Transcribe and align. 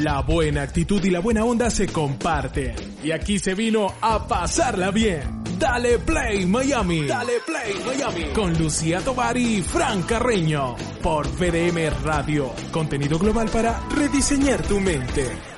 La 0.00 0.20
buena 0.20 0.60
actitud 0.60 1.02
y 1.04 1.10
la 1.10 1.20
buena 1.20 1.44
onda 1.44 1.70
se 1.70 1.86
comparten. 1.86 2.74
Y 3.02 3.12
aquí 3.12 3.38
se 3.38 3.54
vino 3.54 3.86
a 4.02 4.28
pasarla 4.28 4.90
bien. 4.90 5.42
Dale 5.58 5.98
Play 5.98 6.44
Miami. 6.44 7.06
Dale 7.06 7.40
Play 7.46 7.74
Miami. 7.86 8.32
Con 8.34 8.52
Lucía 8.58 9.00
Tobar 9.00 9.38
y 9.38 9.62
Fran 9.62 10.02
Carreño. 10.02 10.76
Por 11.02 11.26
VDM 11.26 12.04
Radio. 12.04 12.52
Contenido 12.70 13.18
global 13.18 13.48
para 13.48 13.80
rediseñar 13.88 14.62
tu 14.62 14.78
mente. 14.80 15.55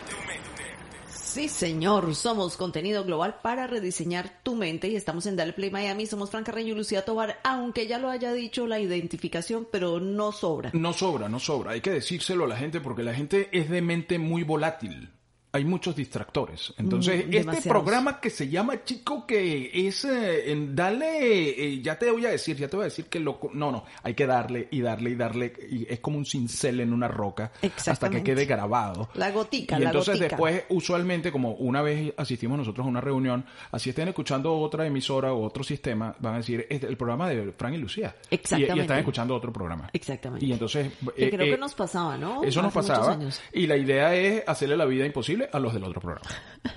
Sí, 1.29 1.51
señor, 1.51 2.15
somos 2.15 2.57
contenido 2.57 3.05
global 3.05 3.41
para 3.43 3.67
rediseñar 3.67 4.41
tu 4.43 4.57
mente 4.57 4.89
y 4.89 4.97
estamos 4.97 5.27
en 5.27 5.37
Dale 5.37 5.53
Play 5.53 5.71
Miami. 5.71 6.07
Somos 6.07 6.31
Fran 6.31 6.43
Carreño 6.43 6.73
y 6.73 6.77
Lucía 6.79 7.05
Tobar, 7.05 7.39
aunque 7.45 7.87
ya 7.87 7.99
lo 7.99 8.09
haya 8.09 8.33
dicho 8.33 8.67
la 8.67 8.81
identificación, 8.81 9.69
pero 9.71 10.01
no 10.01 10.33
sobra. 10.33 10.71
No 10.73 10.95
sobra, 10.95 11.29
no 11.29 11.39
sobra. 11.39 11.73
Hay 11.73 11.83
que 11.83 11.91
decírselo 11.91 12.45
a 12.45 12.49
la 12.49 12.57
gente 12.57 12.81
porque 12.81 13.03
la 13.03 13.13
gente 13.13 13.51
es 13.53 13.69
de 13.69 13.83
mente 13.83 14.19
muy 14.19 14.43
volátil 14.43 15.11
hay 15.51 15.65
muchos 15.65 15.97
distractores. 15.97 16.75
Entonces, 16.77 17.27
Mm, 17.27 17.33
este 17.49 17.69
programa 17.69 18.21
que 18.21 18.29
se 18.31 18.49
llama 18.49 18.85
Chico, 18.85 19.27
que 19.27 19.71
es, 19.89 20.05
eh, 20.05 20.53
en- 20.53 20.77
dale, 20.77 21.49
eh, 21.51 21.81
ya 21.81 21.99
te 21.99 22.11
voy 22.11 22.27
a 22.27 22.31
decir, 22.31 22.57
ya 22.57 22.69
te 22.69 22.77
voy 22.77 22.83
a 22.85 22.89
decir 22.89 23.07
que 23.07 23.19
lo, 23.19 23.41
no, 23.55 23.73
no, 23.73 23.85
hay 24.03 24.13
que 24.15 24.27
darle 24.27 24.69
y 24.71 24.81
darle 24.81 25.11
y 25.11 25.15
darle, 25.15 25.53
y 25.71 25.87
es 25.91 26.01
como 26.01 26.19
un 26.19 26.27
cincel 26.27 26.81
en 26.81 26.93
una 26.93 27.09
roca 27.09 27.45
hasta 27.45 27.61
que 27.61 27.67
Exactamente. 27.67 28.23
quede 28.25 28.45
grabado. 28.45 29.09
La 29.15 29.31
gotica, 29.31 29.79
Y 29.79 29.83
la 29.85 29.87
entonces 29.87 30.17
gotica. 30.17 30.29
después, 30.37 30.65
usualmente, 30.69 31.33
como 31.33 31.53
una 31.53 31.81
vez 31.83 32.13
asistimos 32.17 32.59
nosotros 32.59 32.87
a 32.87 32.89
una 32.91 33.01
reunión, 33.01 33.45
así 33.73 33.89
estén 33.91 34.09
escuchando 34.09 34.55
otra 34.59 34.87
emisora 34.87 35.33
o 35.33 35.43
otro 35.45 35.65
sistema, 35.65 36.15
van 36.19 36.35
a 36.35 36.37
decir, 36.39 36.67
"Este 36.69 36.87
es 36.87 36.91
el 36.91 36.97
programa 36.97 37.29
de 37.29 37.53
Frank 37.53 37.75
y 37.75 37.79
Lucía. 37.79 38.15
Y- 38.31 38.35
Y, 38.35 38.39
Exactamente. 38.39 38.81
están 38.83 38.99
escuchando 38.99 39.35
otro 39.35 39.53
programa. 39.53 39.89
Exactamente. 39.93 40.45
Y 40.45 40.53
entonces... 40.53 40.93
Que 41.17 41.27
eh, 41.27 41.31
creo 41.31 41.47
eh, 41.47 41.51
que 41.51 41.59
nos 41.59 41.75
pasaba, 41.75 42.17
¿no? 42.19 42.43
eso 42.45 42.61
nos 42.63 42.77
Hace 42.77 42.89
pasaba. 42.93 43.19
Y 43.53 43.67
la 43.67 43.77
idea 43.77 44.15
es 44.15 44.43
hacerle 44.47 44.77
la 44.77 44.85
vida 44.85 45.05
imposible 45.07 45.38
a 45.53 45.59
los 45.59 45.75
del 45.75 45.85
otro 45.85 46.01
programa. 46.01 46.29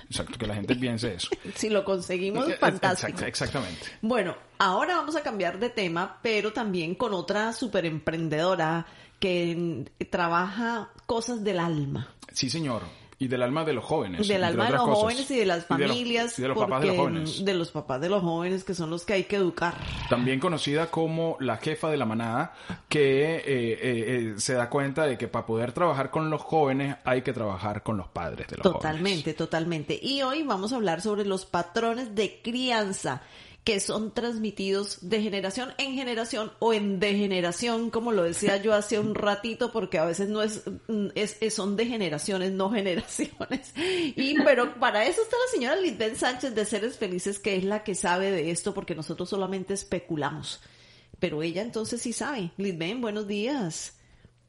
Exacto, 0.04 0.38
que 0.38 0.46
la 0.46 0.54
gente 0.54 0.76
piense 0.76 1.14
eso. 1.14 1.28
Si 1.54 1.68
lo 1.70 1.84
conseguimos, 1.84 2.46
Exact- 2.46 2.58
fantástico. 2.60 3.24
Exactamente. 3.24 3.86
Bueno, 4.02 4.36
ahora 4.58 4.96
vamos 4.96 5.16
a 5.16 5.22
cambiar 5.22 5.58
de 5.58 5.70
tema, 5.70 6.18
pero 6.22 6.52
también 6.52 6.94
con 6.94 7.14
otra 7.14 7.52
super 7.52 7.84
emprendedora 7.86 8.86
que 9.18 9.84
trabaja 10.10 10.90
cosas 11.06 11.42
del 11.44 11.58
alma. 11.60 12.08
Sí, 12.32 12.50
señor. 12.50 12.82
Y 13.22 13.28
del 13.28 13.42
alma 13.42 13.64
de 13.64 13.72
los 13.72 13.84
jóvenes. 13.84 14.26
Del 14.26 14.42
alma 14.42 14.64
de 14.66 14.72
los 14.72 14.80
cosas. 14.82 14.98
jóvenes 14.98 15.30
y 15.30 15.36
de 15.36 15.46
las 15.46 15.58
Y 15.58 15.74
de 15.74 15.78
los- 15.78 15.88
familias. 15.88 16.38
Y 16.38 16.42
de 16.42 16.48
los, 16.48 16.58
papás 16.58 16.80
de 16.80 16.86
los 16.88 16.96
jóvenes. 16.96 17.40
mm, 17.40 17.44
De 17.44 17.54
los 17.54 17.70
papás 17.70 18.00
de 18.00 18.08
los 18.08 18.22
jóvenes, 18.22 18.64
que 18.64 18.74
son 18.74 18.90
los 18.90 19.04
que 19.04 19.12
hay 19.12 19.24
que 19.24 19.36
educar. 19.36 19.74
También 20.10 20.40
conocida 20.40 20.90
como 20.90 21.36
la 21.38 21.56
jefa 21.58 21.88
de 21.88 21.96
la 21.96 22.04
manada, 22.04 22.54
que 22.88 23.36
eh, 23.36 23.42
eh, 23.44 23.78
eh, 23.82 24.34
se 24.38 24.54
da 24.54 24.68
cuenta 24.68 25.06
de 25.06 25.16
que 25.16 25.28
para 25.28 25.46
poder 25.46 25.70
trabajar 25.72 26.10
con 26.10 26.30
los 26.30 26.40
jóvenes 26.42 26.96
hay 27.04 27.22
que 27.22 27.32
trabajar 27.32 27.82
con 27.84 27.96
los 27.96 28.08
padres 28.08 28.48
de 28.48 28.56
los 28.56 28.62
Totalmente, 28.64 29.34
totalmente. 29.34 29.98
Y 30.02 30.22
hoy 30.22 30.42
vamos 30.42 30.72
a 30.72 30.76
hablar 30.76 31.00
sobre 31.00 31.24
los 31.24 31.46
patrones 31.46 32.14
de 32.16 32.40
crianza 32.42 33.22
que 33.64 33.78
son 33.78 34.12
transmitidos 34.12 34.98
de 35.08 35.22
generación 35.22 35.72
en 35.78 35.94
generación 35.94 36.50
o 36.58 36.72
en 36.72 36.98
degeneración, 36.98 37.90
como 37.90 38.10
lo 38.10 38.24
decía 38.24 38.56
yo 38.56 38.74
hace 38.74 38.98
un 38.98 39.14
ratito, 39.14 39.70
porque 39.70 39.98
a 39.98 40.04
veces 40.04 40.28
no 40.28 40.42
es, 40.42 40.62
es- 41.14 41.54
son 41.54 41.76
de 41.76 41.86
generaciones, 41.86 42.50
no 42.50 42.70
generaciones. 42.72 43.72
Y 43.76 44.34
pero 44.42 44.74
para 44.80 45.06
eso 45.06 45.22
está 45.22 45.36
la 45.36 45.52
señora 45.52 45.76
Lisbeth 45.76 46.16
Sánchez 46.16 46.54
de 46.56 46.64
Seres 46.64 46.96
Felices, 46.98 47.38
que 47.38 47.54
es 47.56 47.62
la 47.64 47.84
que 47.84 47.94
sabe 47.94 48.32
de 48.32 48.50
esto, 48.50 48.74
porque 48.74 48.94
nosotros 48.96 49.28
solamente 49.28 49.74
especulamos. 49.74 50.60
Pero 51.20 51.40
ella 51.44 51.62
entonces 51.62 52.02
sí 52.02 52.12
sabe. 52.12 52.50
Lisbeth, 52.56 53.00
buenos 53.00 53.28
días. 53.28 53.94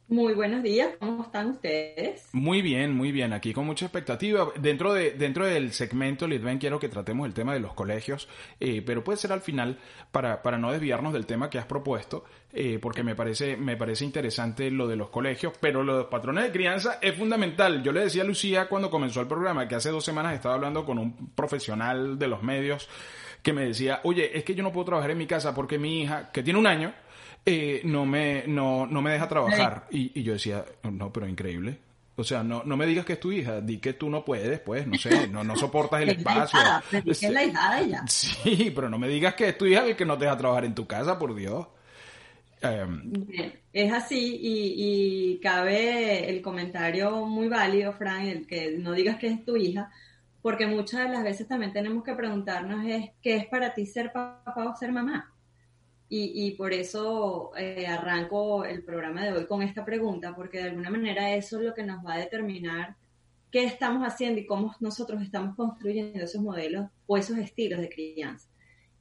Muy 0.10 0.34
buenos 0.34 0.62
días, 0.62 0.90
¿cómo 1.00 1.24
están 1.24 1.52
ustedes? 1.52 2.28
Muy 2.34 2.62
bien, 2.62 2.94
muy 2.94 3.14
bien. 3.14 3.32
Aquí 3.32 3.54
con 3.54 3.66
mucha 3.66 3.86
expectativa. 3.86 4.50
Dentro 4.60 4.94
de 4.94 5.12
dentro 5.12 5.46
del 5.46 5.72
segmento, 5.72 6.28
Lidben, 6.28 6.60
quiero 6.60 6.78
que 6.78 6.90
tratemos 6.90 7.26
el 7.26 7.34
tema 7.34 7.54
de 7.54 7.62
los 7.62 7.74
colegios, 7.74 8.28
eh, 8.60 8.84
pero 8.86 9.04
puede 9.04 9.18
ser 9.18 9.32
al 9.32 9.40
final 9.40 9.80
para, 10.12 10.42
para 10.44 10.58
no 10.58 10.72
desviarnos 10.72 11.14
del 11.14 11.26
tema 11.26 11.50
que 11.50 11.58
has 11.58 11.66
propuesto, 11.66 12.26
eh, 12.52 12.80
porque 12.82 13.02
me 13.02 13.16
parece 13.16 13.56
me 13.56 13.78
parece 13.78 14.04
interesante 14.04 14.70
lo 14.70 14.88
de 14.88 14.98
los 14.98 15.10
colegios, 15.10 15.54
pero 15.60 15.84
lo 15.84 15.94
de 15.94 16.00
los 16.00 16.10
patrones 16.10 16.44
de 16.44 16.52
crianza 16.52 17.00
es 17.02 17.16
fundamental. 17.16 17.82
Yo 17.82 17.94
le 17.94 18.02
decía 18.02 18.24
a 18.24 18.26
Lucía 18.26 18.68
cuando 18.68 18.92
comenzó 18.92 19.22
el 19.22 19.28
programa 19.28 19.70
que 19.70 19.76
hace 19.76 19.90
dos 19.90 20.04
semanas 20.04 20.34
estaba 20.34 20.56
hablando 20.56 20.86
con 20.86 21.00
un 21.00 21.30
profesional 21.34 22.20
de 22.20 22.28
los 22.28 22.44
medios 22.44 22.90
que 23.42 23.54
me 23.54 23.66
decía, 23.66 24.00
oye, 24.04 24.38
es 24.38 24.44
que 24.44 24.56
yo 24.56 24.64
no 24.64 24.72
puedo 24.72 24.86
trabajar 24.86 25.12
en 25.12 25.18
mi 25.18 25.28
casa 25.28 25.54
porque 25.54 25.78
mi 25.78 26.02
hija, 26.02 26.32
que 26.32 26.44
tiene 26.44 26.60
un 26.60 26.68
año, 26.68 26.94
eh, 27.46 27.82
no, 27.86 28.06
me, 28.06 28.46
no, 28.48 28.86
no 28.88 29.02
me 29.02 29.12
deja 29.12 29.28
trabajar. 29.28 29.88
Y, 29.92 30.18
y 30.20 30.24
yo 30.24 30.34
decía, 30.34 30.66
no, 30.84 31.12
pero 31.12 31.28
increíble. 31.28 31.80
O 32.16 32.24
sea, 32.24 32.44
no, 32.44 32.64
no 32.64 32.78
me 32.78 32.86
digas 32.86 33.06
que 33.06 33.14
es 33.14 33.20
tu 33.20 33.32
hija, 33.32 33.60
di 33.60 33.80
que 33.80 33.94
tú 33.94 34.10
no 34.10 34.24
puedes, 34.24 34.60
pues, 34.60 34.86
no 34.88 34.98
sé, 34.98 35.28
no, 35.28 35.44
no 35.44 35.56
soportas 35.56 36.02
el 36.02 36.10
espacio. 36.12 36.60
es 36.92 37.24
la 37.24 37.44
hijada 37.44 37.78
de 37.78 37.86
ella. 37.86 38.04
Sí, 38.08 38.72
pero 38.76 38.90
no 38.90 39.00
me 39.00 39.08
digas 39.08 39.34
que 39.36 39.50
es 39.50 39.58
tu 39.58 39.66
hija 39.66 39.86
el 39.86 39.96
que 39.96 40.06
no 40.06 40.18
te 40.18 40.26
deja 40.26 40.38
trabajar 40.38 40.66
en 40.66 40.76
tu 40.76 40.86
casa, 40.88 41.18
por 41.18 41.34
Dios. 41.36 41.68
Em, 42.62 43.12
Es 43.74 43.92
así 43.92 44.38
y, 44.42 45.34
y 45.36 45.40
cabe 45.40 46.30
el 46.30 46.42
comentario 46.42 47.26
muy 47.26 47.50
válido, 47.50 47.94
Fran, 47.94 48.28
el 48.28 48.48
que 48.48 48.78
no 48.78 48.94
digas 48.94 49.18
que 49.18 49.28
es 49.28 49.44
tu 49.44 49.58
hija, 49.58 49.92
porque 50.42 50.68
muchas 50.68 51.02
de 51.02 51.10
las 51.10 51.24
veces 51.24 51.48
también 51.48 51.74
tenemos 51.74 52.04
que 52.04 52.14
preguntarnos 52.16 52.86
es 52.86 53.12
qué 53.22 53.36
es 53.38 53.48
para 53.48 53.74
ti 53.74 53.86
ser 53.86 54.14
papá 54.14 54.70
o 54.70 54.76
ser 54.78 54.92
mamá. 54.92 55.33
Y, 56.16 56.46
y 56.46 56.52
por 56.52 56.74
eso 56.74 57.54
eh, 57.58 57.88
arranco 57.88 58.66
el 58.66 58.84
programa 58.84 59.24
de 59.24 59.32
hoy 59.32 59.48
con 59.48 59.64
esta 59.64 59.84
pregunta, 59.84 60.36
porque 60.36 60.60
de 60.60 60.66
alguna 60.66 60.92
manera 60.92 61.34
eso 61.34 61.58
es 61.58 61.66
lo 61.66 61.74
que 61.74 61.82
nos 61.82 62.06
va 62.06 62.14
a 62.14 62.20
determinar 62.20 62.96
qué 63.50 63.64
estamos 63.64 64.04
haciendo 64.04 64.40
y 64.40 64.46
cómo 64.46 64.76
nosotros 64.80 65.24
estamos 65.24 65.56
construyendo 65.56 66.24
esos 66.24 66.40
modelos 66.40 66.88
o 67.08 67.18
esos 67.18 67.40
estilos 67.40 67.82
de 67.82 67.90
crianza. 67.90 68.48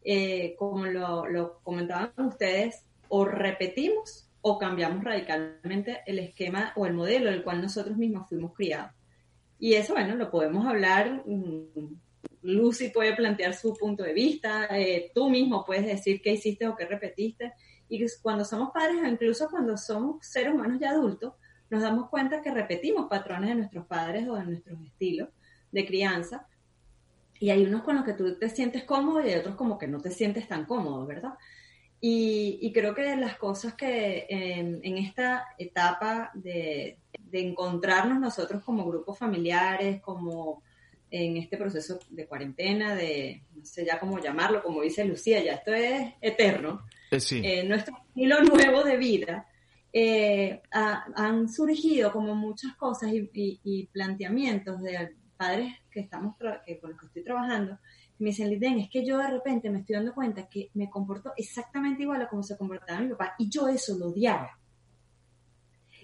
Eh, 0.02 0.54
como 0.58 0.86
lo, 0.86 1.28
lo 1.28 1.60
comentaban 1.62 2.14
ustedes, 2.16 2.86
o 3.10 3.26
repetimos 3.26 4.30
o 4.40 4.58
cambiamos 4.58 5.04
radicalmente 5.04 6.00
el 6.06 6.18
esquema 6.18 6.72
o 6.76 6.86
el 6.86 6.94
modelo 6.94 7.30
del 7.30 7.44
cual 7.44 7.60
nosotros 7.60 7.94
mismos 7.98 8.26
fuimos 8.26 8.54
criados. 8.54 8.90
Y 9.58 9.74
eso, 9.74 9.92
bueno, 9.92 10.16
lo 10.16 10.30
podemos 10.30 10.66
hablar. 10.66 11.22
mm, 11.26 11.94
Lucy 12.42 12.88
puede 12.88 13.14
plantear 13.14 13.54
su 13.54 13.74
punto 13.74 14.02
de 14.02 14.12
vista, 14.12 14.66
eh, 14.70 15.10
tú 15.14 15.30
mismo 15.30 15.64
puedes 15.64 15.86
decir 15.86 16.20
qué 16.20 16.32
hiciste 16.32 16.66
o 16.66 16.76
qué 16.76 16.86
repetiste. 16.86 17.52
Y 17.88 18.04
cuando 18.22 18.44
somos 18.44 18.70
padres, 18.72 18.96
o 19.02 19.06
incluso 19.06 19.48
cuando 19.50 19.76
somos 19.76 20.26
seres 20.26 20.54
humanos 20.54 20.78
ya 20.80 20.90
adultos, 20.90 21.34
nos 21.70 21.82
damos 21.82 22.08
cuenta 22.08 22.42
que 22.42 22.50
repetimos 22.50 23.08
patrones 23.08 23.50
de 23.50 23.56
nuestros 23.56 23.86
padres 23.86 24.28
o 24.28 24.34
de 24.34 24.44
nuestros 24.44 24.80
estilos 24.82 25.28
de 25.70 25.86
crianza. 25.86 26.46
Y 27.38 27.50
hay 27.50 27.64
unos 27.64 27.82
con 27.82 27.96
los 27.96 28.04
que 28.04 28.12
tú 28.12 28.38
te 28.38 28.48
sientes 28.48 28.84
cómodo 28.84 29.20
y 29.20 29.30
hay 29.30 29.40
otros 29.40 29.56
como 29.56 29.78
que 29.78 29.88
no 29.88 30.00
te 30.00 30.10
sientes 30.10 30.48
tan 30.48 30.64
cómodo, 30.64 31.06
¿verdad? 31.06 31.34
Y, 32.00 32.58
y 32.60 32.72
creo 32.72 32.94
que 32.94 33.16
las 33.16 33.36
cosas 33.36 33.74
que 33.74 34.26
en, 34.28 34.80
en 34.82 34.98
esta 34.98 35.46
etapa 35.56 36.30
de, 36.34 36.98
de 37.18 37.40
encontrarnos 37.40 38.18
nosotros 38.18 38.62
como 38.64 38.84
grupos 38.84 39.18
familiares, 39.18 40.00
como 40.02 40.62
en 41.14 41.36
este 41.36 41.56
proceso 41.58 41.98
de 42.08 42.26
cuarentena, 42.26 42.94
de 42.94 43.42
no 43.54 43.64
sé 43.64 43.84
ya 43.84 44.00
cómo 44.00 44.18
llamarlo, 44.18 44.62
como 44.62 44.80
dice 44.82 45.04
Lucía, 45.04 45.42
ya 45.44 45.52
esto 45.54 45.72
es 45.74 46.14
eterno, 46.22 46.86
eh, 47.10 47.20
sí. 47.20 47.42
eh, 47.44 47.64
nuestro 47.64 47.94
estilo 48.08 48.42
nuevo 48.42 48.82
de 48.82 48.96
vida, 48.96 49.46
eh, 49.92 50.62
ha- 50.72 51.04
han 51.14 51.50
surgido 51.50 52.10
como 52.12 52.34
muchas 52.34 52.74
cosas 52.76 53.12
y, 53.12 53.30
y- 53.34 53.60
y 53.62 53.86
planteamientos 53.88 54.80
de 54.82 55.14
padres 55.36 55.74
que 55.90 56.00
estamos 56.00 56.34
que 56.64 56.78
con 56.80 56.90
los 56.92 56.98
que 57.00 57.06
estoy 57.06 57.24
trabajando, 57.24 57.78
me 58.18 58.30
dicen, 58.30 58.48
Liden, 58.48 58.78
es 58.78 58.88
que 58.88 59.04
yo 59.04 59.18
de 59.18 59.28
repente 59.28 59.68
me 59.68 59.80
estoy 59.80 59.96
dando 59.96 60.14
cuenta 60.14 60.48
que 60.48 60.70
me 60.74 60.88
comporto 60.88 61.32
exactamente 61.36 62.04
igual 62.04 62.22
a 62.22 62.28
como 62.28 62.42
se 62.42 62.56
comportaba 62.56 63.00
mi 63.00 63.08
papá 63.10 63.34
y 63.38 63.50
yo 63.50 63.68
eso 63.68 63.98
lo 63.98 64.06
odiaba. 64.08 64.58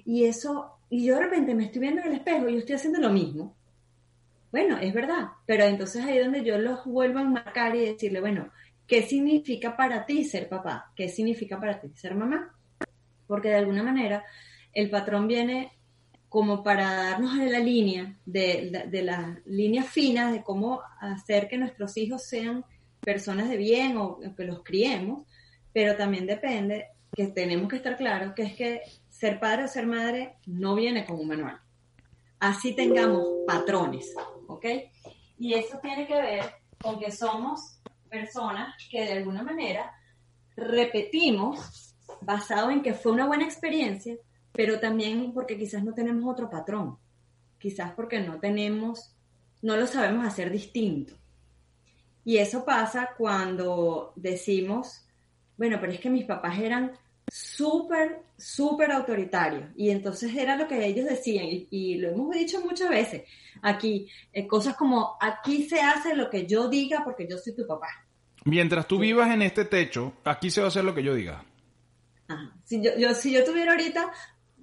Y 0.04 0.24
eso, 0.24 0.78
y 0.90 1.04
yo 1.06 1.14
de 1.16 1.20
repente 1.22 1.54
me 1.54 1.64
estoy 1.66 1.80
viendo 1.82 2.00
en 2.02 2.08
el 2.08 2.14
espejo 2.14 2.48
y 2.48 2.54
yo 2.54 2.58
estoy 2.60 2.74
haciendo 2.76 2.98
lo 2.98 3.10
mismo. 3.10 3.56
Bueno, 4.50 4.78
es 4.78 4.94
verdad, 4.94 5.28
pero 5.46 5.64
entonces 5.64 6.04
ahí 6.04 6.18
es 6.18 6.24
donde 6.24 6.44
yo 6.44 6.58
los 6.58 6.84
vuelvo 6.84 7.18
a 7.18 7.22
enmarcar 7.22 7.76
y 7.76 7.84
decirle, 7.84 8.20
bueno, 8.20 8.50
¿qué 8.86 9.02
significa 9.02 9.76
para 9.76 10.06
ti 10.06 10.24
ser 10.24 10.48
papá? 10.48 10.92
¿Qué 10.96 11.08
significa 11.08 11.60
para 11.60 11.78
ti 11.78 11.88
ser 11.94 12.14
mamá? 12.14 12.54
Porque 13.26 13.48
de 13.48 13.56
alguna 13.56 13.82
manera 13.82 14.24
el 14.72 14.88
patrón 14.88 15.28
viene 15.28 15.72
como 16.28 16.62
para 16.62 16.94
darnos 16.94 17.36
la 17.36 17.58
línea, 17.58 18.16
de, 18.24 18.86
de, 18.88 19.02
las 19.02 19.44
líneas 19.46 19.86
finas 19.86 20.32
de 20.32 20.42
cómo 20.42 20.82
hacer 21.00 21.48
que 21.48 21.56
nuestros 21.56 21.96
hijos 21.96 22.22
sean 22.22 22.64
personas 23.00 23.48
de 23.48 23.56
bien 23.56 23.96
o 23.96 24.20
que 24.36 24.44
los 24.44 24.62
criemos, 24.62 25.26
pero 25.72 25.96
también 25.96 26.26
depende 26.26 26.86
que 27.14 27.28
tenemos 27.28 27.68
que 27.68 27.76
estar 27.76 27.96
claros 27.96 28.34
que 28.34 28.42
es 28.42 28.54
que 28.54 28.82
ser 29.08 29.40
padre 29.40 29.64
o 29.64 29.68
ser 29.68 29.86
madre 29.86 30.34
no 30.46 30.74
viene 30.74 31.04
con 31.06 31.18
un 31.18 31.28
manual. 31.28 31.58
Así 32.40 32.74
tengamos 32.74 33.26
patrones, 33.46 34.14
¿ok? 34.48 34.64
Y 35.38 35.54
eso 35.54 35.78
tiene 35.78 36.06
que 36.06 36.20
ver 36.20 36.54
con 36.80 36.98
que 36.98 37.12
somos 37.12 37.78
personas 38.10 38.74
que 38.90 39.02
de 39.02 39.12
alguna 39.12 39.42
manera 39.42 39.92
repetimos 40.56 41.94
basado 42.20 42.70
en 42.70 42.82
que 42.82 42.94
fue 42.94 43.12
una 43.12 43.26
buena 43.26 43.44
experiencia, 43.44 44.16
pero 44.52 44.80
también 44.80 45.32
porque 45.32 45.56
quizás 45.56 45.84
no 45.84 45.94
tenemos 45.94 46.28
otro 46.28 46.50
patrón, 46.50 46.98
quizás 47.58 47.92
porque 47.92 48.18
no 48.20 48.40
tenemos, 48.40 49.14
no 49.62 49.76
lo 49.76 49.86
sabemos 49.86 50.26
hacer 50.26 50.50
distinto. 50.50 51.14
Y 52.24 52.38
eso 52.38 52.64
pasa 52.64 53.10
cuando 53.16 54.12
decimos, 54.16 55.06
bueno, 55.56 55.78
pero 55.80 55.92
es 55.92 56.00
que 56.00 56.10
mis 56.10 56.24
papás 56.24 56.58
eran 56.58 56.92
súper, 57.30 58.22
súper 58.36 58.92
autoritarios 58.92 59.64
y 59.76 59.90
entonces 59.90 60.34
era 60.34 60.56
lo 60.56 60.66
que 60.68 60.84
ellos 60.86 61.06
decían 61.06 61.46
y, 61.48 61.96
lo 61.96 62.10
hemos 62.10 62.34
dicho 62.34 62.60
muchas 62.60 62.88
veces 62.90 63.22
aquí, 63.62 64.08
eh, 64.32 64.46
cosas 64.46 64.76
como 64.76 65.16
aquí 65.20 65.68
se 65.68 65.80
hace 65.80 66.14
lo 66.14 66.30
que 66.30 66.46
yo 66.46 66.68
diga 66.68 67.02
porque 67.04 67.26
yo 67.28 67.38
soy 67.38 67.54
tu 67.54 67.66
papá. 67.66 67.88
Mientras 68.44 68.86
tú 68.86 68.98
vivas 68.98 69.30
en 69.30 69.42
este 69.42 69.64
techo, 69.64 70.14
aquí 70.24 70.50
se 70.50 70.60
va 70.60 70.66
a 70.66 70.68
hacer 70.68 70.84
lo 70.84 70.94
que 70.94 71.02
yo 71.02 71.14
diga. 71.14 71.44
Si, 72.64 72.80
yo, 72.82 73.14
si 73.14 73.32
yo 73.32 73.44
tuviera 73.44 73.72
ahorita 73.72 74.12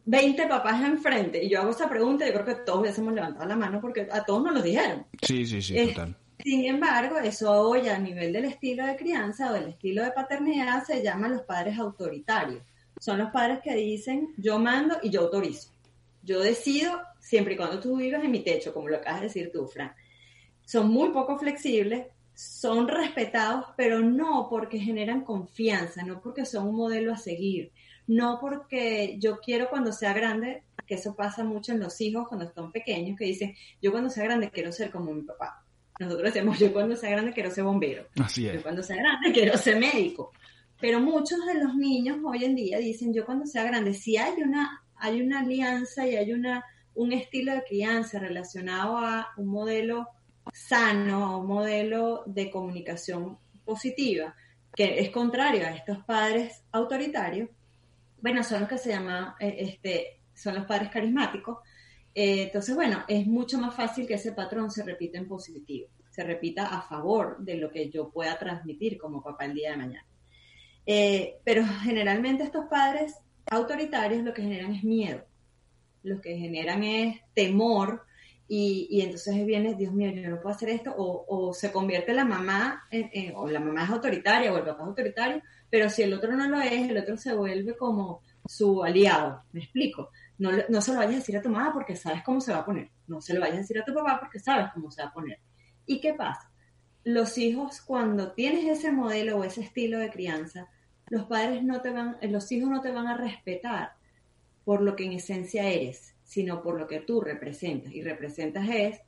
20 0.05 0.47
papás 0.47 0.81
enfrente 0.83 1.43
y 1.43 1.49
yo 1.49 1.59
hago 1.59 1.71
esa 1.71 1.89
pregunta, 1.89 2.25
yo 2.25 2.33
creo 2.33 2.45
que 2.45 2.55
todos 2.63 2.81
hubiésemos 2.81 3.13
levantado 3.13 3.47
la 3.47 3.55
mano 3.55 3.81
porque 3.81 4.07
a 4.11 4.23
todos 4.23 4.43
nos 4.43 4.53
lo 4.53 4.61
dijeron. 4.61 5.05
Sí, 5.21 5.45
sí, 5.45 5.61
sí, 5.61 5.87
total. 5.87 6.15
Sin 6.45 6.63
embargo, 6.65 7.17
eso 7.17 7.51
hoy 7.51 7.89
a 7.89 7.97
nivel 7.97 8.31
del 8.31 8.45
estilo 8.45 8.85
de 8.85 8.95
crianza 8.95 9.49
o 9.49 9.53
del 9.55 9.69
estilo 9.69 10.03
de 10.03 10.11
paternidad 10.11 10.83
se 10.83 11.01
llama 11.01 11.27
los 11.27 11.41
padres 11.41 11.79
autoritarios. 11.79 12.61
Son 12.99 13.17
los 13.17 13.31
padres 13.31 13.61
que 13.63 13.73
dicen 13.73 14.31
yo 14.37 14.59
mando 14.59 14.95
y 15.01 15.09
yo 15.09 15.21
autorizo. 15.21 15.71
Yo 16.21 16.39
decido 16.41 17.01
siempre 17.19 17.55
y 17.55 17.57
cuando 17.57 17.79
tú 17.79 17.97
vivas 17.97 18.23
en 18.23 18.29
mi 18.29 18.41
techo, 18.41 18.75
como 18.75 18.89
lo 18.89 18.97
acabas 18.97 19.21
de 19.21 19.27
decir 19.29 19.49
tú, 19.51 19.65
Fran. 19.65 19.95
Son 20.63 20.87
muy 20.87 21.09
poco 21.09 21.39
flexibles, 21.39 22.09
son 22.35 22.89
respetados, 22.89 23.65
pero 23.75 24.01
no 24.01 24.45
porque 24.47 24.77
generan 24.77 25.23
confianza, 25.23 26.03
no 26.03 26.21
porque 26.21 26.45
son 26.45 26.67
un 26.67 26.75
modelo 26.75 27.11
a 27.11 27.17
seguir, 27.17 27.71
no 28.05 28.37
porque 28.39 29.17
yo 29.17 29.39
quiero 29.39 29.67
cuando 29.67 29.91
sea 29.91 30.13
grande, 30.13 30.61
que 30.85 30.93
eso 30.93 31.15
pasa 31.15 31.43
mucho 31.43 31.71
en 31.71 31.79
los 31.79 31.99
hijos 32.01 32.27
cuando 32.27 32.45
están 32.45 32.71
pequeños, 32.71 33.17
que 33.17 33.25
dicen, 33.25 33.55
yo 33.81 33.91
cuando 33.91 34.11
sea 34.11 34.25
grande 34.25 34.51
quiero 34.51 34.71
ser 34.71 34.91
como 34.91 35.11
mi 35.11 35.23
papá. 35.23 35.64
Nosotros 35.99 36.33
decimos, 36.33 36.59
yo 36.59 36.73
cuando 36.73 36.95
sea 36.95 37.11
grande 37.11 37.33
quiero 37.33 37.51
ser 37.51 37.63
bombero. 37.63 38.07
Así 38.21 38.47
es. 38.47 38.55
Yo 38.55 38.61
cuando 38.63 38.83
sea 38.83 38.97
grande 38.97 39.31
quiero 39.31 39.57
ser 39.57 39.79
médico. 39.79 40.31
Pero 40.79 40.99
muchos 40.99 41.45
de 41.45 41.55
los 41.55 41.75
niños 41.75 42.17
hoy 42.23 42.43
en 42.43 42.55
día 42.55 42.79
dicen, 42.79 43.13
yo 43.13 43.25
cuando 43.25 43.45
sea 43.45 43.63
grande, 43.63 43.93
si 43.93 44.17
hay 44.17 44.41
una, 44.41 44.83
hay 44.97 45.21
una 45.21 45.39
alianza 45.39 46.05
y 46.05 46.15
hay 46.15 46.33
una, 46.33 46.65
un 46.95 47.13
estilo 47.13 47.53
de 47.53 47.63
crianza 47.63 48.19
relacionado 48.19 48.97
a 48.97 49.29
un 49.37 49.47
modelo 49.47 50.09
sano, 50.53 51.25
a 51.25 51.37
un 51.37 51.47
modelo 51.47 52.23
de 52.25 52.51
comunicación 52.51 53.37
positiva, 53.63 54.35
que 54.75 54.99
es 54.99 55.09
contrario 55.09 55.65
a 55.65 55.71
estos 55.71 56.03
padres 56.03 56.61
autoritarios, 56.71 57.49
bueno, 58.21 58.43
son 58.43 58.61
los 58.61 58.69
que 58.69 58.77
se 58.77 58.89
llaman, 58.89 59.33
eh, 59.39 59.55
este, 59.59 60.19
son 60.33 60.55
los 60.55 60.65
padres 60.65 60.89
carismáticos, 60.89 61.59
eh, 62.17 62.43
entonces, 62.43 62.73
bueno, 62.73 63.03
es 63.09 63.27
mucho 63.27 63.59
más 63.59 63.75
fácil 63.75 64.07
que 64.07 64.13
ese 64.13 64.31
patrón 64.31 64.71
se 64.71 64.83
repita 64.83 65.17
en 65.17 65.27
positivo, 65.27 65.89
se 66.09 66.23
repita 66.23 66.67
a 66.67 66.81
favor 66.81 67.37
de 67.39 67.55
lo 67.57 67.69
que 67.69 67.89
yo 67.89 68.09
pueda 68.09 68.39
transmitir 68.39 68.97
como 68.97 69.21
papá 69.21 69.43
el 69.43 69.53
día 69.53 69.71
de 69.71 69.77
mañana. 69.77 70.07
Eh, 70.85 71.39
pero 71.43 71.65
generalmente 71.83 72.43
estos 72.43 72.67
padres 72.67 73.15
autoritarios 73.51 74.23
lo 74.23 74.33
que 74.33 74.43
generan 74.43 74.73
es 74.73 74.85
miedo, 74.85 75.25
lo 76.03 76.21
que 76.21 76.37
generan 76.37 76.83
es 76.83 77.19
temor 77.33 78.03
y, 78.47 79.01
entonces 79.01 79.45
viene, 79.45 79.73
Dios 79.73 79.91
mío, 79.91 80.11
yo 80.11 80.29
no 80.29 80.39
puedo 80.39 80.55
hacer 80.55 80.69
esto, 80.69 80.93
o, 80.95 81.51
se 81.53 81.71
convierte 81.71 82.13
la 82.13 82.23
mamá, 82.23 82.87
o 83.35 83.49
la 83.49 83.59
mamá 83.59 83.83
es 83.83 83.89
autoritaria 83.89 84.53
o 84.53 84.57
el 84.57 84.63
papá 84.63 84.83
es 84.83 84.87
autoritario, 84.87 85.41
pero 85.69 85.89
si 85.89 86.03
el 86.03 86.13
otro 86.13 86.33
no 86.35 86.47
lo 86.47 86.61
es, 86.61 86.89
el 86.89 86.97
otro 86.97 87.17
se 87.17 87.33
vuelve 87.33 87.75
como 87.75 88.21
su 88.47 88.83
aliado, 88.83 89.43
me 89.51 89.61
explico. 89.61 90.11
No, 90.37 90.51
no 90.69 90.81
se 90.81 90.91
lo 90.91 90.97
vayas 90.97 91.13
a 91.13 91.17
decir 91.17 91.37
a 91.37 91.41
tu 91.41 91.49
mamá 91.49 91.71
porque 91.73 91.95
sabes 91.95 92.23
cómo 92.23 92.41
se 92.41 92.51
va 92.51 92.59
a 92.59 92.65
poner. 92.65 92.89
No 93.07 93.21
se 93.21 93.33
lo 93.33 93.39
vayas 93.39 93.57
a 93.57 93.61
decir 93.61 93.79
a 93.79 93.85
tu 93.85 93.93
papá 93.93 94.19
porque 94.19 94.39
sabes 94.39 94.67
cómo 94.73 94.91
se 94.91 95.01
va 95.01 95.09
a 95.09 95.13
poner. 95.13 95.39
¿Y 95.85 96.01
qué 96.01 96.13
pasa? 96.13 96.51
Los 97.03 97.37
hijos, 97.37 97.81
cuando 97.81 98.31
tienes 98.31 98.65
ese 98.65 98.91
modelo 98.91 99.37
o 99.37 99.43
ese 99.43 99.61
estilo 99.61 99.99
de 99.99 100.09
crianza, 100.09 100.67
los 101.07 101.25
padres 101.25 101.63
no 101.63 101.81
te 101.81 101.91
van, 101.91 102.17
los 102.21 102.51
hijos 102.51 102.69
no 102.69 102.81
te 102.81 102.91
van 102.91 103.07
a 103.07 103.15
respetar 103.15 103.93
por 104.63 104.81
lo 104.81 104.95
que 104.95 105.05
en 105.05 105.13
esencia 105.13 105.69
eres, 105.69 106.15
sino 106.23 106.63
por 106.63 106.79
lo 106.79 106.87
que 106.87 107.01
tú 107.01 107.21
representas. 107.21 107.93
Y 107.93 108.01
representas 108.01 108.67
es 108.69 108.99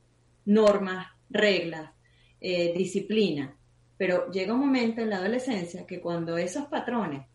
normas, 0.45 1.07
reglas, 1.29 1.91
eh, 2.39 2.73
disciplina. 2.75 3.55
Pero 3.97 4.29
llega 4.31 4.53
un 4.53 4.59
momento 4.59 5.01
en 5.01 5.09
la 5.09 5.17
adolescencia 5.17 5.87
que 5.87 5.99
cuando 5.99 6.37
esos 6.37 6.67
patrones 6.67 7.25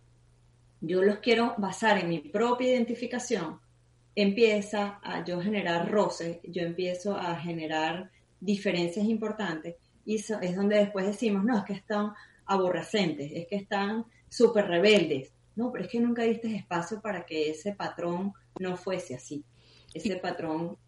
yo 0.80 1.02
los 1.02 1.18
quiero 1.18 1.54
basar 1.58 1.98
en 1.98 2.08
mi 2.08 2.18
propia 2.20 2.70
identificación, 2.70 3.60
empieza 4.14 5.00
a 5.02 5.24
yo 5.24 5.40
generar 5.40 5.90
roces, 5.90 6.38
yo 6.44 6.62
empiezo 6.62 7.16
a 7.16 7.36
generar 7.36 8.10
diferencias 8.40 9.06
importantes 9.06 9.76
y 10.04 10.16
es 10.16 10.56
donde 10.56 10.76
después 10.76 11.06
decimos, 11.06 11.44
no, 11.44 11.58
es 11.58 11.64
que 11.64 11.74
están 11.74 12.12
aborrecentes, 12.46 13.30
es 13.32 13.46
que 13.46 13.56
están 13.56 14.04
súper 14.28 14.66
rebeldes. 14.66 15.32
No, 15.54 15.70
pero 15.70 15.84
es 15.84 15.90
que 15.90 16.00
nunca 16.00 16.22
diste 16.22 16.54
espacio 16.54 17.00
para 17.00 17.26
que 17.26 17.50
ese 17.50 17.74
patrón 17.74 18.32
no 18.58 18.76
fuese 18.76 19.14
así. 19.14 19.44
Ese 19.92 20.16
patrón 20.16 20.78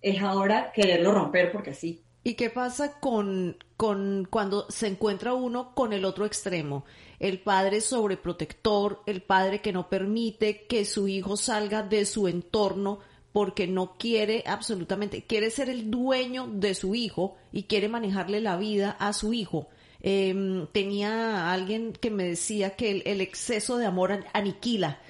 es 0.00 0.22
ahora 0.22 0.72
quererlo 0.72 1.12
romper 1.12 1.50
porque 1.50 1.74
sí. 1.74 2.02
¿Y 2.24 2.34
qué 2.34 2.50
pasa 2.50 3.00
con, 3.00 3.56
con 3.76 4.28
cuando 4.30 4.66
se 4.70 4.86
encuentra 4.86 5.34
uno 5.34 5.74
con 5.74 5.92
el 5.92 6.04
otro 6.04 6.24
extremo? 6.24 6.84
El 7.18 7.40
padre 7.40 7.80
sobreprotector, 7.80 9.02
el 9.06 9.22
padre 9.22 9.60
que 9.60 9.72
no 9.72 9.88
permite 9.88 10.66
que 10.66 10.84
su 10.84 11.08
hijo 11.08 11.36
salga 11.36 11.82
de 11.82 12.06
su 12.06 12.28
entorno 12.28 13.00
porque 13.32 13.66
no 13.66 13.94
quiere 13.94 14.44
absolutamente, 14.46 15.24
quiere 15.24 15.50
ser 15.50 15.70
el 15.70 15.90
dueño 15.90 16.48
de 16.52 16.74
su 16.74 16.94
hijo 16.94 17.36
y 17.50 17.64
quiere 17.64 17.88
manejarle 17.88 18.40
la 18.40 18.56
vida 18.56 18.90
a 19.00 19.12
su 19.12 19.32
hijo. 19.32 19.68
Em, 20.00 20.66
tenía 20.68 21.52
alguien 21.52 21.92
que 21.92 22.10
me 22.10 22.24
decía 22.24 22.76
que 22.76 23.02
el, 23.04 23.20
exceso 23.20 23.78
de 23.78 23.86
amor 23.86 24.24
aniquila 24.32 25.00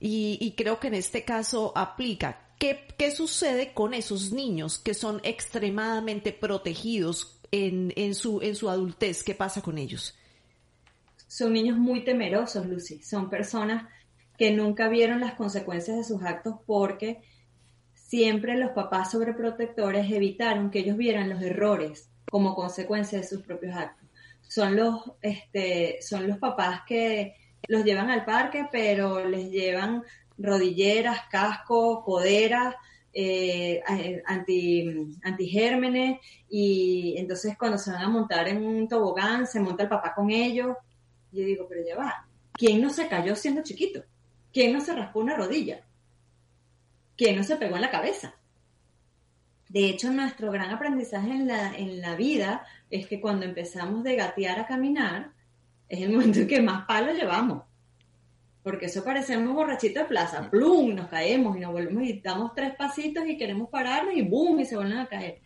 y, 0.00 0.36
y 0.40 0.52
creo 0.52 0.80
que 0.80 0.88
en 0.88 0.94
este 0.94 1.24
caso 1.24 1.72
aplica. 1.74 2.40
¿Qué, 2.62 3.10
sucede 3.10 3.74
con 3.74 3.92
esos 3.92 4.32
niños 4.32 4.78
que 4.78 4.94
son 4.94 5.20
extremadamente 5.24 6.32
protegidos 6.32 7.40
en, 7.50 7.92
en, 7.96 8.14
su, 8.14 8.40
en 8.40 8.54
su 8.54 8.70
adultez? 8.70 9.24
¿Qué 9.24 9.34
pasa 9.34 9.62
con 9.62 9.78
ellos? 9.78 10.16
Son 11.26 11.52
niños 11.52 11.76
muy 11.76 12.04
temerosos, 12.04 12.64
Lucy. 12.66 13.02
Son 13.02 13.28
personas 13.28 13.88
que 14.38 14.52
nunca 14.52 14.88
vieron 14.88 15.18
las 15.18 15.34
consecuencias 15.34 15.96
de 15.96 16.04
sus 16.04 16.22
actos 16.22 16.54
porque 16.64 17.22
siempre 17.94 18.56
los 18.56 18.70
papás 18.70 19.10
sobreprotectores 19.10 20.08
evitaron 20.12 20.70
que 20.70 20.78
ellos 20.78 20.96
vieran 20.96 21.30
los 21.30 21.42
errores 21.42 22.10
como 22.30 22.54
consecuencia 22.54 23.18
de 23.18 23.26
sus 23.26 23.42
propios 23.42 23.74
actos. 23.74 24.08
Son 24.46 24.76
los, 24.76 25.02
este, 25.20 25.98
son 26.00 26.28
los 26.28 26.38
papás 26.38 26.82
que 26.86 27.34
los 27.66 27.84
llevan 27.84 28.10
al 28.10 28.24
parque, 28.24 28.68
pero 28.70 29.28
les 29.28 29.50
llevan 29.50 30.04
rodilleras, 30.42 31.22
casco, 31.30 32.02
coderas, 32.04 32.74
eh, 33.14 33.82
anti, 34.26 35.16
antigérmenes 35.22 36.18
y 36.48 37.14
entonces 37.18 37.56
cuando 37.58 37.76
se 37.76 37.90
van 37.90 38.02
a 38.02 38.08
montar 38.08 38.48
en 38.48 38.64
un 38.64 38.88
tobogán 38.88 39.46
se 39.46 39.60
monta 39.60 39.84
el 39.84 39.88
papá 39.88 40.14
con 40.14 40.30
ellos. 40.30 40.76
Yo 41.30 41.44
digo, 41.44 41.66
pero 41.68 41.82
ya 41.86 41.96
va, 41.96 42.26
¿quién 42.52 42.80
no 42.80 42.90
se 42.90 43.08
cayó 43.08 43.34
siendo 43.36 43.62
chiquito? 43.62 44.02
¿Quién 44.52 44.72
no 44.72 44.80
se 44.80 44.94
raspó 44.94 45.20
una 45.20 45.36
rodilla? 45.36 45.84
¿Quién 47.16 47.36
no 47.36 47.44
se 47.44 47.56
pegó 47.56 47.76
en 47.76 47.82
la 47.82 47.90
cabeza? 47.90 48.34
De 49.68 49.88
hecho, 49.88 50.10
nuestro 50.10 50.50
gran 50.50 50.70
aprendizaje 50.70 51.30
en 51.30 51.48
la, 51.48 51.74
en 51.74 52.02
la 52.02 52.14
vida 52.14 52.66
es 52.90 53.06
que 53.06 53.20
cuando 53.20 53.46
empezamos 53.46 54.02
de 54.04 54.16
gatear 54.16 54.60
a 54.60 54.66
caminar, 54.66 55.32
es 55.88 56.02
el 56.02 56.12
momento 56.12 56.40
en 56.40 56.46
que 56.46 56.60
más 56.60 56.84
palos 56.84 57.16
llevamos 57.16 57.62
porque 58.62 58.86
eso 58.86 59.04
parecemos 59.04 59.54
borrachitos 59.54 60.04
de 60.04 60.08
plaza, 60.08 60.48
plum, 60.50 60.94
nos 60.94 61.08
caemos 61.08 61.56
y 61.56 61.60
nos 61.60 61.72
volvemos 61.72 62.04
y 62.04 62.20
damos 62.20 62.54
tres 62.54 62.74
pasitos 62.76 63.26
y 63.26 63.36
queremos 63.36 63.68
pararnos 63.68 64.14
y 64.14 64.22
boom, 64.22 64.60
y 64.60 64.64
se 64.64 64.76
vuelven 64.76 64.98
a 64.98 65.06
caer. 65.06 65.40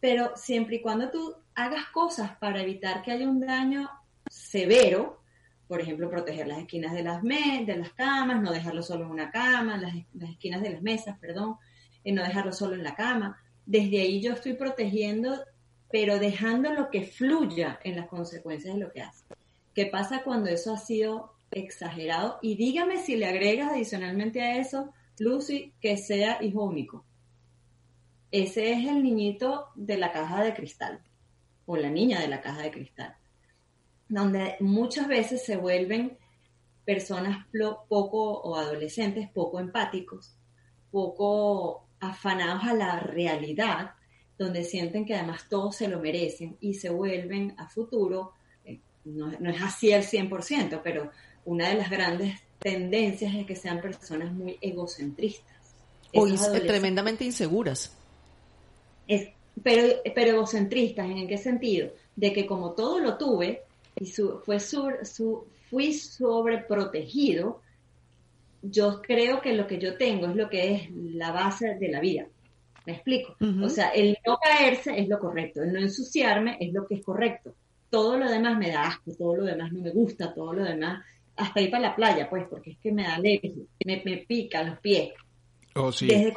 Pero 0.00 0.32
siempre 0.36 0.76
y 0.76 0.80
cuando 0.80 1.10
tú 1.10 1.34
hagas 1.54 1.86
cosas 1.86 2.36
para 2.38 2.62
evitar 2.62 3.02
que 3.02 3.12
haya 3.12 3.28
un 3.28 3.40
daño 3.40 3.90
severo, 4.28 5.20
por 5.68 5.80
ejemplo, 5.80 6.10
proteger 6.10 6.46
las 6.46 6.58
esquinas 6.58 6.94
de 6.94 7.02
las, 7.02 7.22
de 7.22 7.76
las 7.76 7.92
camas, 7.92 8.40
no 8.40 8.52
dejarlo 8.52 8.82
solo 8.82 9.04
en 9.04 9.10
una 9.10 9.30
cama, 9.30 9.76
las, 9.76 9.94
esquinas 10.30 10.62
de 10.62 10.70
las 10.70 10.82
mesas, 10.82 11.18
perdón, 11.18 11.56
y 12.02 12.12
no 12.12 12.22
dejarlo 12.22 12.52
solo 12.52 12.74
en 12.74 12.84
la 12.84 12.94
cama. 12.94 13.38
Desde 13.66 14.00
ahí 14.00 14.20
yo 14.20 14.32
estoy 14.32 14.54
protegiendo, 14.54 15.42
pero 15.90 16.18
dejando 16.18 16.72
lo 16.72 16.90
que 16.90 17.04
fluya 17.04 17.78
en 17.82 17.96
las 17.96 18.08
consecuencias 18.08 18.74
de 18.74 18.80
lo 18.80 18.92
que 18.92 19.02
hace. 19.02 19.24
¿Qué 19.74 19.86
pasa 19.86 20.22
cuando 20.22 20.48
eso 20.48 20.72
ha 20.72 20.78
sido 20.78 21.33
exagerado? 21.54 22.38
Y 22.42 22.56
dígame 22.56 22.98
si 22.98 23.16
le 23.16 23.26
agregas 23.26 23.72
adicionalmente 23.72 24.42
a 24.42 24.58
eso, 24.58 24.92
Lucy, 25.18 25.72
que 25.80 25.96
sea 25.96 26.42
hijo 26.42 26.64
único. 26.64 27.04
Ese 28.30 28.72
es 28.72 28.86
el 28.86 29.02
niñito 29.02 29.68
de 29.74 29.96
la 29.96 30.12
caja 30.12 30.42
de 30.42 30.54
cristal 30.54 31.00
o 31.66 31.76
la 31.76 31.90
niña 31.90 32.20
de 32.20 32.28
la 32.28 32.40
caja 32.40 32.62
de 32.62 32.70
cristal 32.70 33.16
donde 34.08 34.56
muchas 34.60 35.08
veces 35.08 35.44
se 35.44 35.56
vuelven 35.56 36.16
personas 36.84 37.46
poco 37.88 38.40
o 38.40 38.56
adolescentes 38.56 39.28
poco 39.30 39.58
empáticos, 39.58 40.36
poco 40.90 41.88
afanados 42.00 42.64
a 42.64 42.74
la 42.74 43.00
realidad, 43.00 43.94
donde 44.38 44.64
sienten 44.64 45.06
que 45.06 45.14
además 45.14 45.48
todos 45.48 45.76
se 45.76 45.88
lo 45.88 46.00
merecen 46.00 46.56
y 46.60 46.74
se 46.74 46.90
vuelven 46.90 47.54
a 47.58 47.68
futuro, 47.68 48.32
eh, 48.64 48.80
no, 49.04 49.30
es 49.30 49.62
así 49.62 49.92
al 49.92 50.02
100%, 50.02 50.80
pero 50.82 51.10
una 51.44 51.68
de 51.68 51.74
las 51.74 51.90
grandes 51.90 52.40
tendencias 52.58 53.34
es 53.34 53.46
que 53.46 53.56
sean 53.56 53.80
personas 53.80 54.32
muy 54.32 54.56
egocentristas. 54.60 55.54
O 56.14 56.26
tremendamente 56.66 57.24
inseguras. 57.24 57.96
pero, 59.62 59.82
pero 60.14 60.30
egocentristas, 60.30 61.06
¿en 61.06 61.26
qué 61.26 61.36
sentido? 61.36 61.90
De 62.16 62.32
que 62.32 62.46
como 62.46 62.72
todo 62.72 63.00
lo 63.00 63.18
tuve, 63.18 63.62
y 64.00 64.06
su, 64.06 64.38
fue 64.40 64.60
su, 64.60 65.46
fui 65.70 65.92
sobreprotegido, 65.92 67.60
yo 68.62 69.02
creo 69.02 69.40
que 69.40 69.52
lo 69.52 69.66
que 69.66 69.78
yo 69.78 69.96
tengo 69.96 70.26
es 70.26 70.36
lo 70.36 70.48
que 70.48 70.74
es 70.74 70.90
la 70.90 71.32
base 71.32 71.74
de 71.74 71.88
la 71.88 72.00
vida. 72.00 72.26
¿Me 72.86 72.94
explico? 72.94 73.34
O 73.62 73.68
sea, 73.68 73.88
el 73.88 74.16
no 74.26 74.36
caerse 74.36 74.98
es 74.98 75.08
lo 75.08 75.18
correcto, 75.18 75.62
el 75.62 75.72
no 75.72 75.80
ensuciarme 75.80 76.58
es 76.60 76.72
lo 76.72 76.86
que 76.86 76.96
es 76.96 77.04
correcto. 77.04 77.54
Todo 77.88 78.18
lo 78.18 78.30
demás 78.30 78.58
me 78.58 78.70
da 78.70 78.88
asco, 78.88 79.12
todo 79.16 79.36
lo 79.36 79.44
demás 79.44 79.72
no 79.72 79.80
me 79.80 79.90
gusta, 79.90 80.34
todo 80.34 80.52
lo 80.52 80.64
demás, 80.64 81.02
hasta 81.36 81.60
ir 81.60 81.70
para 81.70 81.82
la 81.82 81.96
playa, 81.96 82.28
pues, 82.28 82.44
porque 82.48 82.72
es 82.72 82.78
que 82.78 82.92
me 82.92 83.02
da 83.02 83.16
alergia, 83.16 83.52
me, 83.84 84.02
me 84.04 84.18
pica 84.18 84.62
los 84.62 84.78
pies. 84.78 85.12
Oh, 85.74 85.90
sí. 85.90 86.06
Desde 86.06 86.32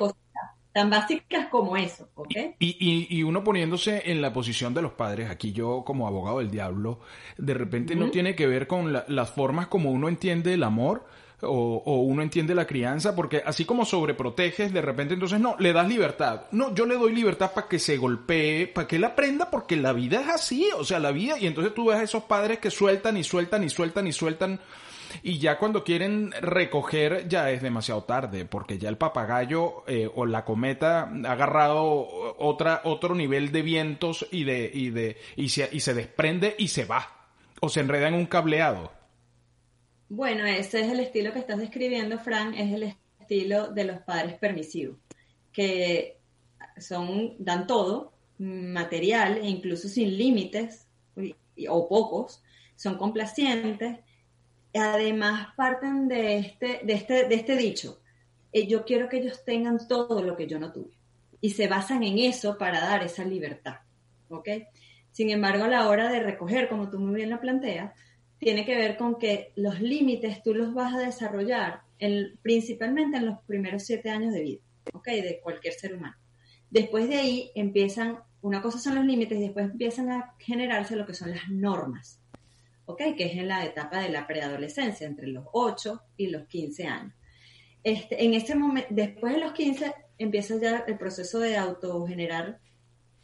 tan 0.78 0.92
básicas 0.92 1.48
como 1.48 1.76
eso, 1.76 2.08
¿ok? 2.14 2.36
Y, 2.60 3.08
y, 3.10 3.24
uno 3.24 3.44
poniéndose 3.44 4.12
en 4.12 4.22
la 4.22 4.32
posición 4.32 4.76
de 4.76 4.84
los 4.84 4.92
padres, 4.92 5.32
aquí 5.32 5.52
yo 5.52 5.82
como 5.84 6.06
abogado 6.06 6.38
del 6.38 6.52
diablo, 6.52 7.00
de 7.36 7.56
repente 7.56 7.96
no 7.96 8.12
tiene 8.12 8.36
que 8.36 8.46
ver 8.46 8.68
con 8.68 8.94
las 8.94 9.32
formas 9.32 9.66
como 9.66 9.90
uno 9.90 10.08
entiende 10.08 10.54
el 10.54 10.62
amor, 10.62 11.08
o, 11.42 11.82
o, 11.84 12.02
uno 12.02 12.22
entiende 12.22 12.54
la 12.54 12.68
crianza, 12.68 13.16
porque 13.16 13.42
así 13.44 13.66
como 13.66 13.86
sobreproteges, 13.86 14.72
de 14.72 14.82
repente 14.84 15.16
entonces 15.16 15.40
no, 15.40 15.56
le 15.58 15.74
das 15.74 15.88
libertad. 15.88 16.44
No, 16.52 16.76
yo 16.76 16.86
le 16.86 16.94
doy 16.94 17.12
libertad 17.12 17.54
para 17.56 17.68
que 17.68 17.80
se 17.80 17.98
golpee, 17.98 18.68
para 18.68 18.88
que 18.88 18.98
él 18.98 19.04
aprenda, 19.04 19.50
porque 19.50 19.78
la 19.78 19.94
vida 19.94 20.22
es 20.22 20.30
así, 20.30 20.70
o 20.78 20.84
sea, 20.84 21.00
la 21.00 21.12
vida, 21.12 21.40
y 21.40 21.48
entonces 21.48 21.74
tú 21.74 21.86
ves 21.88 21.98
a 21.98 22.04
esos 22.04 22.24
padres 22.26 22.60
que 22.60 22.70
sueltan 22.70 23.18
y 23.18 23.24
sueltan 23.24 23.64
y 23.64 23.70
sueltan 23.72 24.06
y 24.06 24.12
sueltan 24.12 24.60
y 25.24 25.40
ya 25.40 25.58
cuando 25.58 25.84
quieren 25.84 26.32
recoger 26.42 27.28
ya 27.28 27.52
es 27.52 27.62
demasiado 27.62 28.04
tarde, 28.04 28.46
porque 28.46 28.78
ya 28.78 28.90
el 28.90 28.98
papagayo 28.98 29.84
eh, 29.88 30.10
o 30.14 30.26
la 30.26 30.46
cometa 30.46 31.10
ha 31.26 31.32
agarrado 31.32 32.08
otro 32.38 33.16
nivel 33.16 33.52
de 33.52 33.62
vientos 33.62 34.28
y 34.32 34.44
de, 34.44 34.70
y 34.74 34.90
de, 34.90 35.18
y 35.36 35.50
se, 35.50 35.70
y 35.72 35.80
se 35.80 35.94
desprende 35.94 36.56
y 36.58 36.70
se 36.70 36.86
va. 36.86 37.14
O 37.60 37.70
se 37.70 37.80
enreda 37.80 38.08
en 38.08 38.14
un 38.14 38.28
cableado. 38.28 38.92
Bueno, 40.10 40.46
ese 40.46 40.82
es 40.82 40.92
el 40.92 41.00
estilo 41.00 41.34
que 41.34 41.40
estás 41.40 41.58
describiendo, 41.58 42.20
Fran, 42.20 42.54
es 42.54 42.74
el 42.74 42.96
estilo 43.20 43.68
de 43.68 43.84
los 43.84 44.00
padres 44.02 44.36
permisivos, 44.36 44.98
que 45.52 46.20
son, 46.78 47.36
dan 47.40 47.68
todo, 47.68 48.14
material 48.38 49.38
e 49.38 49.50
incluso 49.50 49.88
sin 49.88 50.18
límites 50.18 50.88
o 51.68 51.90
pocos, 51.90 52.44
son 52.76 52.98
complacientes, 52.98 54.00
además 54.74 55.50
parten 55.56 56.08
de 56.08 56.38
este, 56.38 56.82
de 56.84 56.94
este, 56.94 57.28
de 57.28 57.36
este 57.36 57.56
dicho, 57.56 58.02
eh, 58.52 58.68
yo 58.68 58.86
quiero 58.86 59.10
que 59.10 59.18
ellos 59.18 59.44
tengan 59.44 59.88
todo 59.88 60.24
lo 60.24 60.36
que 60.36 60.48
yo 60.48 60.60
no 60.60 60.72
tuve. 60.72 60.98
Y 61.42 61.52
se 61.52 61.68
basan 61.68 62.04
en 62.04 62.20
eso 62.20 62.58
para 62.58 62.80
dar 62.80 63.04
esa 63.04 63.24
libertad. 63.24 63.76
¿Ok? 64.30 64.50
Sin 65.12 65.30
embargo, 65.30 65.66
a 65.66 65.70
la 65.70 65.88
hora 65.88 66.12
de 66.12 66.20
recoger, 66.20 66.70
como 66.70 66.90
tú 66.90 67.00
muy 67.00 67.16
bien 67.16 67.30
lo 67.30 67.40
planteas, 67.40 67.94
tiene 68.40 68.66
que 68.66 68.76
ver 68.76 68.98
con 68.98 69.18
que 69.18 69.52
los 69.56 69.80
límites 69.80 70.44
tú 70.44 70.54
los 70.54 70.74
vas 70.74 70.94
a 70.94 71.00
desarrollar 71.00 71.82
principalmente 72.42 73.18
en 73.18 73.26
los 73.26 73.40
primeros 73.48 73.84
siete 73.84 74.10
años 74.10 74.34
de 74.34 74.42
vida, 74.42 74.62
¿ok? 74.94 75.08
De 75.08 75.40
cualquier 75.42 75.74
ser 75.74 75.96
humano. 75.96 76.16
Después 76.70 77.10
de 77.10 77.16
ahí 77.16 77.52
empiezan, 77.56 78.20
una 78.42 78.62
cosa 78.62 78.80
son 78.80 78.96
los 78.96 79.06
límites 79.06 79.38
y 79.38 79.42
después 79.42 79.72
empiezan 79.72 80.12
a 80.12 80.36
generarse 80.38 80.96
lo 80.96 81.06
que 81.06 81.14
son 81.14 81.32
las 81.32 81.50
normas. 81.50 82.20
¿Ok? 82.88 83.02
Que 83.16 83.26
es 83.26 83.34
en 83.34 83.48
la 83.48 83.64
etapa 83.66 84.02
de 84.02 84.10
la 84.10 84.26
preadolescencia, 84.26 85.06
entre 85.06 85.28
los 85.28 85.46
8 85.52 86.02
y 86.18 86.28
los 86.28 86.48
15 86.48 86.88
años. 86.88 87.14
Este, 87.84 88.24
en 88.24 88.34
ese 88.34 88.56
momento, 88.56 88.90
después 88.92 89.34
de 89.34 89.40
los 89.40 89.52
15, 89.52 89.94
empieza 90.18 90.60
ya 90.60 90.84
el 90.88 90.98
proceso 90.98 91.40
de 91.40 91.58
autogenerar 91.58 92.60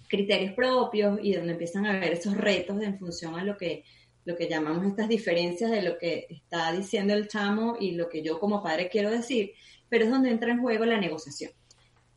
criterios 0.08 0.54
propios 0.54 1.20
y 1.24 1.34
donde 1.34 1.54
empiezan 1.54 1.86
a 1.86 1.92
haber 1.92 2.14
esos 2.14 2.38
retos 2.38 2.82
en 2.82 3.00
función 3.00 3.36
a 3.36 3.44
lo 3.44 3.58
que, 3.58 3.84
lo 4.26 4.36
que 4.36 4.48
llamamos 4.48 4.86
estas 4.86 5.08
diferencias 5.08 5.72
de 5.72 5.82
lo 5.82 5.98
que 5.98 6.28
está 6.30 6.72
diciendo 6.74 7.14
el 7.14 7.28
chamo 7.28 7.78
y 7.80 7.94
lo 7.94 8.10
que 8.10 8.22
yo 8.22 8.40
como 8.40 8.62
padre 8.62 8.90
quiero 8.90 9.10
decir, 9.10 9.54
pero 9.90 10.06
es 10.06 10.12
donde 10.12 10.30
entra 10.30 10.52
en 10.52 10.62
juego 10.62 10.86
la 10.86 11.00
negociación. 11.00 11.52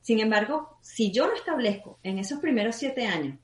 Sin 0.03 0.21
embargo, 0.21 0.79
si 0.83 1.13
yo 1.13 1.27
lo 1.27 1.35
establezco 1.35 1.99
en 2.03 2.19
esos 2.19 2.41
primeros 2.41 2.77
siete 2.77 3.07
años 3.07 3.39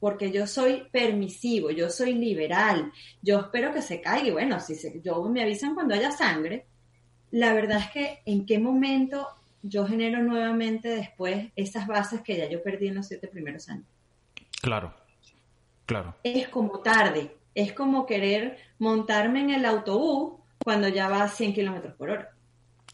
porque 0.00 0.30
yo 0.30 0.46
soy 0.46 0.84
permisivo, 0.90 1.70
yo 1.70 1.90
soy 1.90 2.14
liberal, 2.14 2.92
yo 3.22 3.40
espero 3.40 3.72
que 3.72 3.82
se 3.82 4.00
caiga 4.00 4.28
y 4.28 4.30
bueno, 4.30 4.60
si 4.60 4.74
se, 4.74 5.00
yo 5.02 5.22
me 5.24 5.42
avisan 5.42 5.74
cuando 5.74 5.94
haya 5.94 6.10
sangre, 6.10 6.66
la 7.30 7.52
verdad 7.52 7.78
es 7.78 7.90
que 7.90 8.22
en 8.24 8.46
qué 8.46 8.58
momento 8.58 9.26
yo 9.62 9.86
genero 9.86 10.22
nuevamente 10.22 10.88
después 10.88 11.48
esas 11.56 11.86
bases 11.86 12.22
que 12.22 12.36
ya 12.36 12.48
yo 12.48 12.62
perdí 12.62 12.88
en 12.88 12.96
los 12.96 13.06
siete 13.06 13.28
primeros 13.28 13.68
años. 13.68 13.86
Claro, 14.60 14.94
claro. 15.84 16.14
Es 16.22 16.48
como 16.48 16.80
tarde, 16.80 17.36
es 17.54 17.72
como 17.72 18.06
querer 18.06 18.58
montarme 18.78 19.40
en 19.40 19.50
el 19.50 19.64
autobús 19.64 20.40
cuando 20.62 20.88
ya 20.88 21.08
va 21.08 21.24
a 21.24 21.28
100 21.28 21.54
kilómetros 21.54 21.94
por 21.94 22.10
hora. 22.10 22.30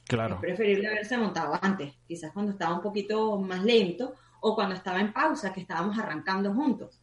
Claro. 0.07 0.35
Es 0.35 0.41
preferible 0.41 0.89
haberse 0.89 1.17
montado 1.17 1.59
antes, 1.61 1.95
quizás 2.07 2.33
cuando 2.33 2.53
estaba 2.53 2.75
un 2.75 2.83
poquito 2.83 3.39
más 3.39 3.63
lento 3.63 4.15
o 4.47 4.55
cuando 4.55 4.75
estaba 4.75 5.01
en 5.01 5.15
pausa, 5.15 5.55
que 5.55 5.63
estábamos 5.63 5.99
arrancando 5.99 6.53
juntos. 6.53 7.01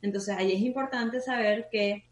Entonces 0.00 0.36
ahí 0.36 0.52
es 0.52 0.60
importante 0.60 1.20
saber 1.20 1.66
que, 1.68 2.04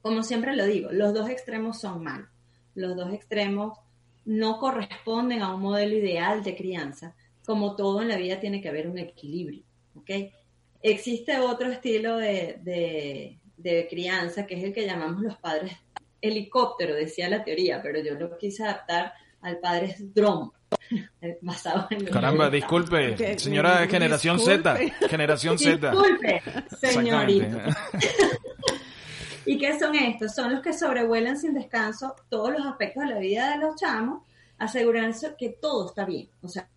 como 0.00 0.22
siempre 0.22 0.54
lo 0.54 0.64
digo, 0.64 0.92
los 0.92 1.12
dos 1.12 1.28
extremos 1.28 1.80
son 1.80 2.04
malos. 2.04 2.28
Los 2.76 2.94
dos 2.94 3.12
extremos 3.12 3.76
no 4.24 4.60
corresponden 4.60 5.42
a 5.42 5.52
un 5.52 5.60
modelo 5.60 5.96
ideal 5.96 6.44
de 6.44 6.54
crianza. 6.54 7.16
Como 7.44 7.74
todo 7.74 8.00
en 8.00 8.06
la 8.06 8.16
vida 8.16 8.38
tiene 8.38 8.60
que 8.60 8.68
haber 8.68 8.88
un 8.88 8.98
equilibrio. 8.98 9.64
¿okay? 9.96 10.30
Existe 10.80 11.40
otro 11.40 11.72
estilo 11.72 12.18
de, 12.18 13.40
de 13.56 13.86
crianza 13.90 14.46
que 14.46 14.54
es 14.54 14.62
el 14.62 14.72
que 14.72 14.86
llamamos 14.86 15.20
los 15.20 15.36
padres 15.38 15.72
helicóptero, 16.20 16.94
decía 16.94 17.28
la 17.28 17.42
teoría, 17.42 17.82
pero 17.82 18.00
yo 18.00 18.14
lo 18.14 18.38
quise 18.38 18.62
adaptar 18.62 19.14
al 19.42 19.58
padre 19.58 19.96
dron. 19.98 20.52
basado 21.42 21.86
en 21.90 22.06
Caramba, 22.06 22.48
disculpe, 22.48 23.38
señora 23.38 23.80
de 23.80 23.88
generación 23.88 24.38
Z, 24.38 24.78
generación 25.08 25.58
Z. 25.58 25.90
Disculpe, 25.90 26.42
señorita. 26.80 27.76
¿Y 29.44 29.58
qué 29.58 29.78
son 29.78 29.94
estos? 29.94 30.34
Son 30.34 30.52
los 30.52 30.62
que 30.62 30.72
sobrevuelan 30.72 31.36
sin 31.36 31.54
descanso 31.54 32.14
todos 32.28 32.52
los 32.52 32.64
aspectos 32.64 33.04
de 33.04 33.10
la 33.10 33.18
vida 33.18 33.50
de 33.50 33.58
los 33.58 33.76
chamos, 33.76 34.22
asegurándose 34.58 35.34
que 35.36 35.50
todo 35.50 35.88
está 35.88 36.04
bien. 36.04 36.28
O 36.42 36.48
sea, 36.48 36.68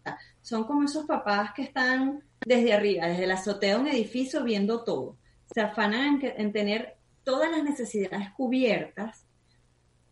son 0.41 0.63
como 0.65 0.84
esos 0.84 1.05
papás 1.05 1.51
que 1.55 1.62
están 1.62 2.24
desde 2.45 2.74
arriba, 2.74 3.07
desde 3.07 3.27
la 3.27 3.36
azotea 3.36 3.75
de 3.75 3.81
un 3.81 3.88
edificio 3.88 4.43
viendo 4.43 4.84
todo. 4.84 5.15
Se 5.53 5.62
afanan 5.62 6.19
en, 6.22 6.34
en 6.38 6.51
tener 6.51 6.95
todas 7.24 7.51
las 7.51 7.63
necesidades 7.63 8.31
cubiertas 8.31 9.25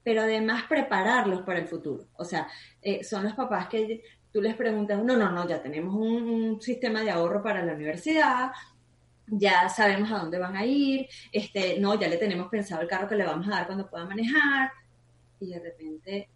pero 0.04 0.22
además 0.22 0.64
prepararlos 0.68 1.42
para 1.42 1.60
el 1.60 1.68
futuro. 1.68 2.08
O 2.18 2.26
sea, 2.26 2.48
eh, 2.82 3.04
son 3.04 3.24
los 3.24 3.34
papás 3.34 3.68
que 3.68 4.04
tú 4.32 4.42
les 4.42 4.56
preguntas, 4.56 5.02
no, 5.04 5.16
no, 5.16 5.32
no, 5.32 5.48
ya 5.48 5.62
tenemos 5.62 5.94
un, 5.96 6.62
sistema 6.62 7.02
de 7.02 7.12
ahorro 7.12 7.42
para 7.42 7.64
la 7.64 7.74
universidad, 7.74 8.52
ya 9.28 9.70
sabemos 9.70 10.12
a 10.12 10.20
dónde 10.20 10.40
van 10.40 10.56
a 10.56 10.66
ir, 10.66 11.08
este, 11.32 11.80
no, 11.80 12.00
ya 12.00 12.08
le 12.08 12.18
tenemos 12.18 12.50
pensado 12.50 12.82
el 12.82 12.88
carro 12.88 13.08
que 13.08 13.16
le 13.16 13.26
vamos 13.26 13.48
a 13.48 13.52
dar 13.52 13.66
cuando 13.66 13.90
pueda 13.90 14.06
manejar, 14.06 14.72
y 15.40 15.48
de 15.48 15.60
repente 15.60 16.30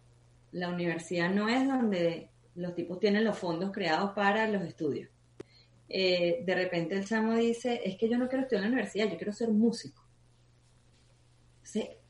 la 0.52 0.68
universidad 0.68 1.28
no 1.30 1.48
es 1.48 1.66
donde 1.66 2.30
los 2.54 2.74
tipos 2.74 2.98
tienen 2.98 3.24
los 3.24 3.38
fondos 3.38 3.70
creados 3.72 4.12
para 4.12 4.48
los 4.48 4.62
estudios. 4.62 5.10
Eh, 5.88 6.42
de 6.44 6.54
repente 6.54 6.96
el 6.96 7.06
chamo 7.06 7.34
dice, 7.34 7.80
es 7.84 7.96
que 7.96 8.08
yo 8.08 8.18
no 8.18 8.28
quiero 8.28 8.42
estudiar 8.42 8.64
en 8.64 8.70
la 8.70 8.74
universidad, 8.74 9.08
yo 9.08 9.16
quiero 9.16 9.32
ser 9.32 9.48
músico. 9.50 10.02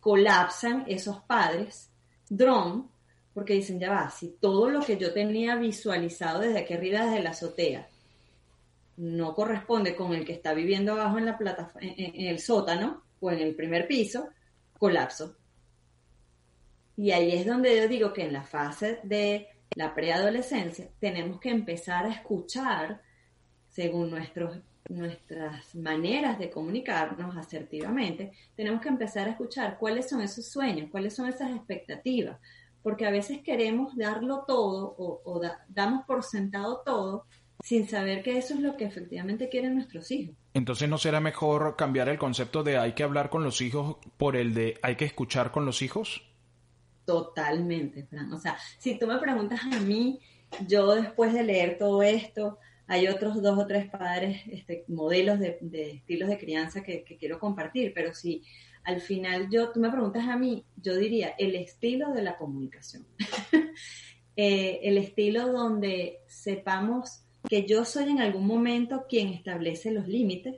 Colapsan 0.01 0.85
esos 0.87 1.21
padres, 1.23 1.91
dron, 2.29 2.91
porque 3.35 3.55
dicen, 3.55 3.79
ya 3.79 3.91
va, 3.91 4.11
si 4.11 4.37
todo 4.41 4.69
lo 4.69 4.81
que 4.81 4.97
yo 4.97 5.13
tenía 5.13 5.57
visualizado 5.57 6.41
desde 6.41 6.61
aquí 6.61 6.75
arriba, 6.75 7.05
desde 7.05 7.23
la 7.23 7.31
azotea, 7.31 7.89
no 8.97 9.33
corresponde 9.35 9.95
con 9.95 10.13
el 10.13 10.25
que 10.25 10.33
está 10.33 10.55
viviendo 10.55 10.93
abajo 10.93 11.19
en 11.19 11.27
la 11.27 11.39
plataforma, 11.39 11.89
en, 11.97 12.27
el 12.27 12.41
sótano 12.41 13.05
o 13.21 13.31
en 13.31 13.39
el 13.39 13.55
primer 13.55 13.87
piso, 13.87 14.29
colapso. 14.77 15.37
Y 16.97 17.13
ahí 17.13 17.31
es 17.33 17.47
donde 17.47 17.77
yo 17.77 17.87
digo 17.87 18.13
que 18.13 18.25
en 18.25 18.33
la 18.33 18.43
fase 18.43 18.99
de 19.05 19.47
la 19.77 19.95
preadolescencia 19.95 20.89
tenemos 20.99 21.39
que 21.39 21.51
empezar 21.51 22.07
a 22.07 22.13
escuchar 22.13 23.01
según 23.71 24.11
nuestros, 24.11 24.59
nuestras 24.89 25.75
maneras 25.75 26.39
de 26.39 26.51
comunicarnos 26.51 27.37
asertivamente, 27.37 28.33
tenemos 28.57 28.81
que 28.81 28.89
empezar 28.89 29.29
a 29.29 29.33
escuchar 29.33 29.79
cuáles 29.79 30.09
son 30.09 30.23
esos 30.23 30.47
sueños, 30.47 30.91
cuáles 30.91 31.15
son 31.15 31.29
esas 31.29 31.51
expectativas, 31.55 32.39
porque 32.83 33.07
a 33.07 33.11
veces 33.11 33.41
queremos 33.43 33.97
darlo 33.97 34.45
todo 34.47 34.95
o, 34.99 35.41
damos 35.69 36.05
por 36.07 36.25
sentado 36.25 36.83
todo 36.85 37.27
sin 37.63 37.89
saber 37.89 38.23
que 38.23 38.39
eso 38.39 38.55
es 38.55 38.61
lo 38.61 38.77
que 38.77 38.85
efectivamente 38.85 39.49
quieren 39.49 39.75
nuestros 39.75 40.11
hijos. 40.11 40.37
Entonces, 40.55 40.89
¿no 40.89 40.97
será 40.97 41.21
mejor 41.21 41.77
cambiar 41.77 42.09
el 42.09 42.19
concepto 42.19 42.63
de 42.63 42.79
hay 42.79 42.93
que 42.93 43.03
hablar 43.03 43.31
con 43.31 43.43
los 43.43 43.61
hijos 43.61 43.97
por 44.17 44.37
el 44.37 44.55
de 44.55 44.79
hay 44.83 44.97
que 44.97 45.05
escuchar 45.05 45.51
con 45.51 45.67
los 45.67 45.83
hijos? 45.83 46.23
Totalmente, 47.05 48.05
Fran. 48.05 48.33
O 48.33 48.39
sea, 48.39 48.57
si 48.79 48.99
tú 48.99 49.07
me 49.07 49.19
preguntas 49.19 49.61
a 49.65 49.81
mí, 49.81 50.21
yo 50.67 50.95
después 50.95 51.33
de 51.33 51.43
leer 51.43 51.79
todo 51.79 52.03
esto, 52.03 52.59
hay 52.89 53.07
otros 53.07 53.41
dos 53.43 53.59
o 53.59 53.67
tres 53.67 53.89
padres, 53.91 54.41
este, 54.51 54.85
modelos 54.89 55.39
de, 55.39 55.59
estilos 55.93 56.29
de 56.29 56.39
crianza 56.39 56.83
que, 56.83 57.05
quiero 57.05 57.39
compartir, 57.39 57.93
pero 57.95 58.15
si 58.15 58.43
al 58.83 59.03
final 59.03 59.49
yo, 59.51 59.71
tú 59.71 59.79
me 59.79 59.91
preguntas 59.91 60.27
a 60.27 60.37
mí, 60.37 60.65
yo 60.77 60.97
diría 60.97 61.35
el 61.39 61.55
estilo 61.55 62.13
de 62.13 62.23
la 62.23 62.37
comunicación. 62.37 63.07
Eh, 64.41 64.89
el 64.89 64.99
estilo 64.99 65.51
donde 65.51 66.21
sepamos 66.29 67.25
que 67.49 67.67
yo 67.67 67.85
soy 67.85 68.09
en 68.09 68.21
algún 68.21 68.47
momento 68.47 69.07
quien 69.09 69.31
establece 69.31 69.91
los 69.91 70.07
límites, 70.07 70.55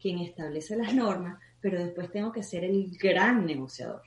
quien 0.00 0.18
establece 0.18 0.76
las 0.76 0.92
normas, 0.92 1.38
pero 1.60 1.78
después 1.78 2.10
tengo 2.10 2.32
que 2.32 2.42
ser 2.42 2.64
el 2.64 2.90
gran 2.98 3.46
negociador 3.46 4.02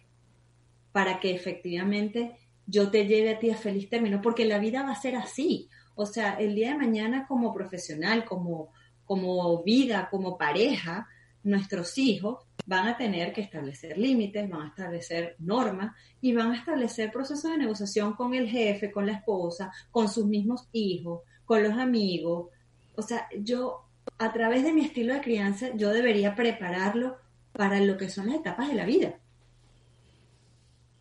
para 0.92 1.22
que 1.22 1.34
efectivamente 1.34 2.38
yo 2.66 2.92
te 2.92 3.06
lleve 3.06 3.32
a 3.32 3.40
ti 3.40 3.50
a 3.50 3.56
feliz 3.56 3.90
término, 3.90 4.22
porque 4.22 4.44
la 4.44 4.60
vida 4.60 4.84
va 4.84 4.92
a 4.92 5.02
ser 5.02 5.16
así. 5.16 5.70
O 5.96 6.06
sea, 6.06 6.34
el 6.34 6.56
día 6.56 6.72
de 6.72 6.78
mañana 6.78 7.28
como 7.28 7.54
profesional, 7.54 8.26
como, 8.26 8.72
como 9.06 9.64
vida, 9.64 10.08
como 10.10 10.38
pareja, 10.38 11.08
nuestros 11.44 11.98
hijos 11.98 12.40
van 12.66 12.88
a 12.88 12.98
tener 12.98 13.34
que 13.34 13.42
establecer 13.42 13.98
límites, 13.98 14.50
van 14.50 14.62
a 14.62 14.68
establecer 14.70 15.36
normas 15.40 15.94
y 16.22 16.34
van 16.34 16.52
a 16.52 16.58
establecer 16.58 17.12
procesos 17.12 17.52
de 17.52 17.58
negociación 17.58 18.14
con 18.14 18.34
el 18.34 18.48
jefe, 18.48 18.92
con 18.92 19.06
la 19.06 19.14
esposa, 19.14 19.72
con 19.92 20.08
sus 20.10 20.26
mismos 20.26 20.68
hijos, 20.72 21.22
con 21.46 21.62
los 21.62 21.74
amigos. 21.74 22.50
O 22.96 23.02
sea, 23.02 23.28
yo 23.38 23.90
a 24.18 24.32
través 24.32 24.64
de 24.64 24.74
mi 24.74 24.86
estilo 24.86 25.14
de 25.14 25.22
crianza, 25.22 25.70
yo 25.76 25.92
debería 25.92 26.36
prepararlo 26.36 27.18
para 27.52 27.80
lo 27.82 27.98
que 27.98 28.10
son 28.10 28.28
las 28.28 28.36
etapas 28.38 28.70
de 28.70 28.76
la 28.76 28.86
vida. 28.86 29.20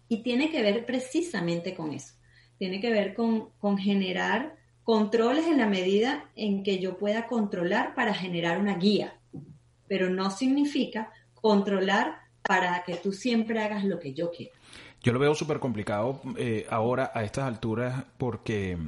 Y 0.08 0.22
tiene 0.22 0.50
que 0.50 0.62
ver 0.62 0.84
precisamente 0.84 1.74
con 1.74 1.92
eso. 1.92 2.14
Tiene 2.58 2.80
que 2.80 2.90
ver 2.90 3.14
con, 3.14 3.50
con 3.58 3.78
generar 3.78 4.56
Controles 4.84 5.46
en 5.46 5.58
la 5.58 5.66
medida 5.66 6.24
en 6.34 6.62
que 6.62 6.78
yo 6.78 6.98
pueda 6.98 7.26
controlar 7.26 7.94
para 7.94 8.14
generar 8.14 8.58
una 8.58 8.76
guía, 8.76 9.14
pero 9.86 10.10
no 10.10 10.30
significa 10.30 11.10
controlar 11.34 12.22
para 12.42 12.82
que 12.84 12.96
tú 12.96 13.12
siempre 13.12 13.62
hagas 13.62 13.84
lo 13.84 13.98
que 14.00 14.12
yo 14.12 14.30
quiero. 14.30 14.52
Yo 15.04 15.12
lo 15.12 15.18
veo 15.18 15.34
súper 15.34 15.58
complicado 15.58 16.20
eh, 16.36 16.64
ahora 16.70 17.10
a 17.12 17.24
estas 17.24 17.44
alturas 17.44 18.04
porque 18.18 18.78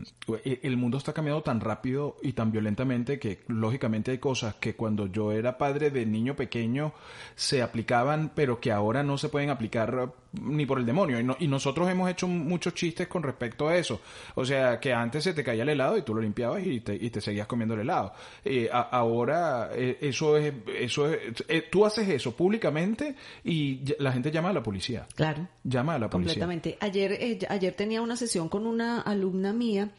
eh, 0.45 0.61
el 0.63 0.77
mundo 0.77 0.97
está 0.97 1.13
cambiando 1.13 1.43
tan 1.43 1.61
rápido 1.61 2.17
y 2.23 2.35
tan 2.35 2.53
violentamente 2.53 3.19
que 3.19 3.41
lógicamente 3.49 4.13
hay 4.13 4.19
cosas 4.19 4.55
que 4.55 4.77
cuando 4.77 5.09
yo 5.09 5.33
era 5.33 5.59
padre 5.59 5.91
de 5.91 6.07
niño 6.07 6.37
pequeño 6.37 6.93
se 7.35 7.63
aplicaban 7.63 8.31
pero 8.33 8.61
que 8.61 8.71
ahora 8.71 9.03
no 9.03 9.19
se 9.19 9.29
pueden 9.29 9.51
aplicar 9.51 10.13
ni 10.41 10.67
por 10.67 10.79
el 10.79 10.87
demonio. 10.87 11.37
Y, 11.39 11.49
nosotros 11.49 11.89
hemos 11.89 12.11
hecho 12.11 12.27
muchos 12.27 12.75
chistes 12.75 13.09
con 13.09 13.23
respecto 13.23 13.69
a 13.69 13.77
eso. 13.77 14.01
O 14.35 14.45
sea, 14.45 14.81
que 14.81 14.93
antes 14.93 15.25
se 15.25 15.35
te 15.35 15.45
caía 15.45 15.63
el 15.63 15.69
helado 15.69 15.97
y 15.97 16.03
tú 16.03 16.15
lo 16.15 16.21
limpiabas 16.21 16.67
y 16.67 16.81
te, 16.81 16.95
y 16.95 17.11
te 17.11 17.21
seguías 17.21 17.47
comiendo 17.47 17.75
el 17.75 17.81
helado. 17.81 18.13
Eh, 18.45 18.69
ahora, 18.73 19.71
eh, 19.73 19.99
eso 20.01 20.37
es, 20.37 20.53
eso 20.79 21.11
es, 21.11 21.45
eh, 21.49 21.65
tú 21.71 21.85
haces 21.85 22.09
eso 22.09 22.35
públicamente 22.37 23.15
y 23.45 23.83
la 23.99 24.13
gente 24.13 24.31
llama 24.31 24.51
a 24.51 24.53
la 24.55 24.63
policía. 24.63 25.07
Claro. 25.15 25.47
Llama 25.63 25.95
a 25.95 25.99
la 25.99 26.11
policía. 26.11 26.35
Completamente. 26.35 26.79
Ayer, 26.81 27.39
ayer 27.49 27.75
tenía 27.75 28.03
una 28.03 28.17
sesión 28.17 28.49
con 28.49 28.67
una 28.67 29.01
alumna 29.01 29.53
mía 29.53 29.91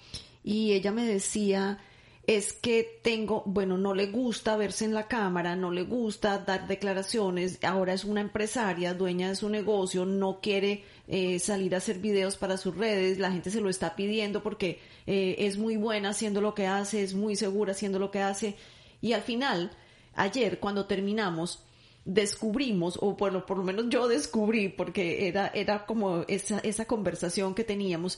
y 0.43 0.73
ella 0.73 0.91
me 0.91 1.05
decía, 1.05 1.79
es 2.27 2.53
que 2.53 2.99
tengo, 3.03 3.43
bueno, 3.45 3.77
no 3.77 3.93
le 3.93 4.07
gusta 4.07 4.57
verse 4.57 4.85
en 4.85 4.93
la 4.93 5.07
cámara, 5.07 5.55
no 5.55 5.71
le 5.71 5.83
gusta 5.83 6.39
dar 6.39 6.67
declaraciones, 6.67 7.59
ahora 7.63 7.93
es 7.93 8.03
una 8.03 8.21
empresaria, 8.21 8.95
dueña 8.95 9.29
de 9.29 9.35
su 9.35 9.49
negocio, 9.49 10.05
no 10.05 10.39
quiere 10.41 10.83
eh, 11.07 11.37
salir 11.39 11.75
a 11.75 11.77
hacer 11.77 11.99
videos 11.99 12.35
para 12.35 12.57
sus 12.57 12.75
redes, 12.75 13.19
la 13.19 13.31
gente 13.31 13.51
se 13.51 13.61
lo 13.61 13.69
está 13.69 13.95
pidiendo 13.95 14.41
porque 14.41 14.79
eh, 15.05 15.35
es 15.39 15.57
muy 15.57 15.77
buena 15.77 16.09
haciendo 16.09 16.41
lo 16.41 16.55
que 16.55 16.65
hace, 16.65 17.03
es 17.03 17.13
muy 17.13 17.35
segura 17.35 17.73
haciendo 17.73 17.99
lo 17.99 18.09
que 18.09 18.21
hace. 18.21 18.55
Y 19.01 19.13
al 19.13 19.21
final, 19.21 19.71
ayer 20.15 20.59
cuando 20.59 20.85
terminamos, 20.85 21.63
descubrimos, 22.05 22.97
o 23.01 23.13
bueno, 23.13 23.45
por 23.45 23.57
lo 23.57 23.63
menos 23.63 23.85
yo 23.89 24.07
descubrí, 24.07 24.69
porque 24.69 25.27
era, 25.27 25.47
era 25.53 25.85
como 25.85 26.23
esa, 26.27 26.57
esa 26.59 26.85
conversación 26.85 27.53
que 27.53 27.63
teníamos, 27.63 28.17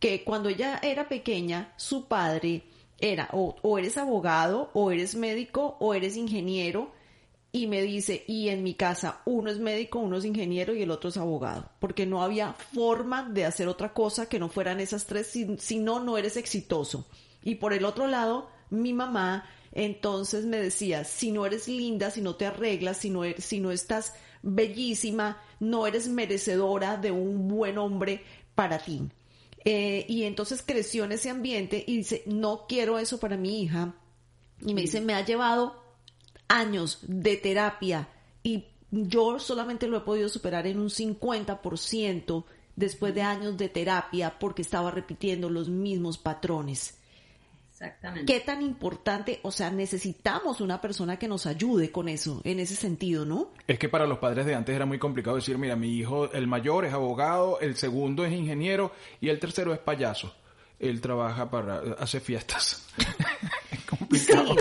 que 0.00 0.24
cuando 0.24 0.48
ella 0.48 0.80
era 0.82 1.08
pequeña, 1.08 1.72
su 1.76 2.06
padre, 2.06 2.64
era 2.98 3.28
o, 3.32 3.78
eres 3.78 3.98
abogado, 3.98 4.70
o 4.72 4.90
eres 4.90 5.14
médico, 5.14 5.76
o 5.80 5.94
eres 5.94 6.16
ingeniero, 6.16 6.92
y 7.52 7.66
me 7.66 7.82
dice, 7.82 8.24
y 8.26 8.48
en 8.48 8.62
mi 8.62 8.74
casa 8.74 9.22
uno 9.24 9.50
es 9.50 9.58
médico, 9.58 9.98
uno 9.98 10.18
es 10.18 10.24
ingeniero 10.24 10.74
y 10.74 10.82
el 10.82 10.90
otro 10.90 11.08
es 11.08 11.16
abogado, 11.16 11.70
porque 11.78 12.04
no 12.04 12.22
había 12.22 12.52
forma 12.52 13.28
de 13.30 13.46
hacer 13.46 13.68
otra 13.68 13.94
cosa 13.94 14.28
que 14.28 14.38
no 14.38 14.48
fueran 14.48 14.80
esas 14.80 15.06
tres, 15.06 15.28
si, 15.58 15.78
no, 15.78 16.00
no 16.00 16.18
eres 16.18 16.36
exitoso. 16.36 17.06
Y 17.42 17.56
por 17.56 17.72
el 17.72 17.84
otro 17.84 18.08
lado, 18.08 18.50
mi 18.70 18.92
mamá 18.92 19.48
entonces 19.72 20.44
me 20.44 20.58
decía, 20.58 21.04
si 21.04 21.32
no 21.32 21.46
eres 21.46 21.68
linda, 21.68 22.10
si 22.10 22.20
no 22.20 22.34
te 22.34 22.46
arreglas, 22.46 22.98
si 22.98 23.10
no, 23.10 23.24
eres, 23.24 23.44
si 23.44 23.60
no 23.60 23.70
estás 23.70 24.14
bellísima, 24.42 25.40
no 25.60 25.86
eres 25.86 26.08
merecedora 26.08 26.96
de 26.96 27.10
un 27.10 27.48
buen 27.48 27.78
hombre 27.78 28.22
para 28.54 28.78
ti. 28.78 29.02
Eh, 29.68 30.06
y 30.08 30.22
entonces 30.22 30.62
creció 30.64 31.04
en 31.04 31.10
ese 31.10 31.28
ambiente 31.28 31.82
y 31.84 31.96
dice, 31.96 32.22
no 32.24 32.66
quiero 32.68 33.00
eso 33.00 33.18
para 33.18 33.36
mi 33.36 33.62
hija. 33.62 33.96
Y 34.64 34.74
me 34.74 34.82
dice, 34.82 35.00
me 35.00 35.12
ha 35.12 35.26
llevado 35.26 35.82
años 36.46 37.00
de 37.02 37.36
terapia 37.36 38.08
y 38.44 38.66
yo 38.92 39.40
solamente 39.40 39.88
lo 39.88 39.96
he 39.96 40.02
podido 40.02 40.28
superar 40.28 40.68
en 40.68 40.78
un 40.78 40.88
50% 40.88 42.44
después 42.76 43.12
de 43.12 43.22
años 43.22 43.56
de 43.56 43.68
terapia 43.68 44.38
porque 44.38 44.62
estaba 44.62 44.92
repitiendo 44.92 45.50
los 45.50 45.68
mismos 45.68 46.16
patrones. 46.16 46.98
Exactamente. 47.76 48.32
¿Qué 48.32 48.40
tan 48.40 48.62
importante? 48.62 49.38
O 49.42 49.52
sea, 49.52 49.70
necesitamos 49.70 50.62
una 50.62 50.80
persona 50.80 51.18
que 51.18 51.28
nos 51.28 51.44
ayude 51.44 51.92
con 51.92 52.08
eso, 52.08 52.40
en 52.42 52.58
ese 52.58 52.74
sentido, 52.74 53.26
¿no? 53.26 53.50
Es 53.66 53.78
que 53.78 53.90
para 53.90 54.06
los 54.06 54.16
padres 54.16 54.46
de 54.46 54.54
antes 54.54 54.74
era 54.74 54.86
muy 54.86 54.98
complicado 54.98 55.36
decir, 55.36 55.58
mira, 55.58 55.76
mi 55.76 55.94
hijo, 55.94 56.32
el 56.32 56.46
mayor 56.46 56.86
es 56.86 56.94
abogado, 56.94 57.60
el 57.60 57.76
segundo 57.76 58.24
es 58.24 58.32
ingeniero 58.32 58.92
y 59.20 59.28
el 59.28 59.38
tercero 59.38 59.74
es 59.74 59.78
payaso. 59.78 60.34
Él 60.78 61.02
trabaja 61.02 61.50
para, 61.50 61.80
hace 61.98 62.20
fiestas. 62.20 62.86
es 63.70 63.84
complicado. 63.84 64.54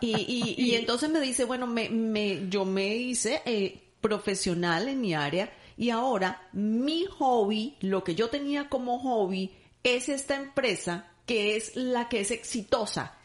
Y, 0.00 0.54
y, 0.58 0.74
entonces 0.74 1.08
me 1.08 1.20
dice, 1.20 1.44
bueno, 1.44 1.66
me, 1.66 1.88
me, 1.88 2.50
yo 2.50 2.66
me 2.66 2.96
hice 2.96 3.40
eh, 3.46 3.92
profesional 4.02 4.88
en 4.88 5.00
mi 5.00 5.14
área 5.14 5.50
y 5.78 5.88
ahora 5.88 6.48
mi 6.52 7.06
hobby, 7.06 7.76
lo 7.80 8.04
que 8.04 8.14
yo 8.14 8.28
tenía 8.28 8.68
como 8.68 8.98
hobby, 8.98 9.56
es 9.82 10.10
esta 10.10 10.36
empresa 10.36 11.15
que 11.26 11.56
es 11.56 11.76
la 11.76 12.08
que 12.08 12.20
es 12.20 12.30
exitosa. 12.30 13.16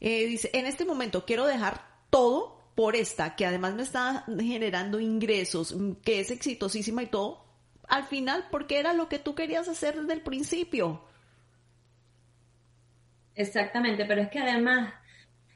Eh, 0.00 0.26
dice, 0.26 0.50
en 0.52 0.66
este 0.66 0.84
momento 0.84 1.24
quiero 1.24 1.46
dejar 1.46 1.86
todo 2.10 2.58
por 2.74 2.94
esta, 2.94 3.34
que 3.34 3.46
además 3.46 3.74
me 3.74 3.82
está 3.82 4.24
generando 4.38 5.00
ingresos, 5.00 5.74
mm, 5.74 5.94
que 6.04 6.20
es 6.20 6.30
exitosísima 6.30 7.02
y 7.02 7.06
todo, 7.06 7.44
al 7.88 8.04
final, 8.04 8.46
porque 8.50 8.78
era 8.78 8.92
lo 8.92 9.08
que 9.08 9.18
tú 9.18 9.34
querías 9.34 9.68
hacer 9.68 10.00
desde 10.00 10.12
el 10.12 10.20
principio. 10.20 11.02
Exactamente, 13.34 14.04
pero 14.04 14.22
es 14.22 14.28
que 14.28 14.40
además, 14.40 14.92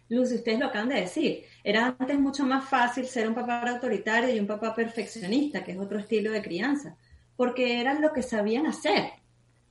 Luz, 0.09 0.33
ustedes 0.33 0.59
lo 0.59 0.67
acaban 0.67 0.89
de 0.89 1.01
decir, 1.01 1.45
era 1.63 1.97
antes 1.99 2.19
mucho 2.19 2.45
más 2.45 2.69
fácil 2.69 3.07
ser 3.07 3.29
un 3.29 3.35
papá 3.35 3.63
autoritario 3.69 4.35
y 4.35 4.41
un 4.41 4.47
papá 4.47 4.75
perfeccionista, 4.75 5.63
que 5.63 5.73
es 5.73 5.79
otro 5.79 5.99
estilo 5.99 6.31
de 6.33 6.43
crianza, 6.43 6.97
porque 7.37 7.81
eran 7.81 8.01
lo 8.01 8.13
que 8.13 8.23
sabían 8.23 8.67
hacer. 8.67 9.22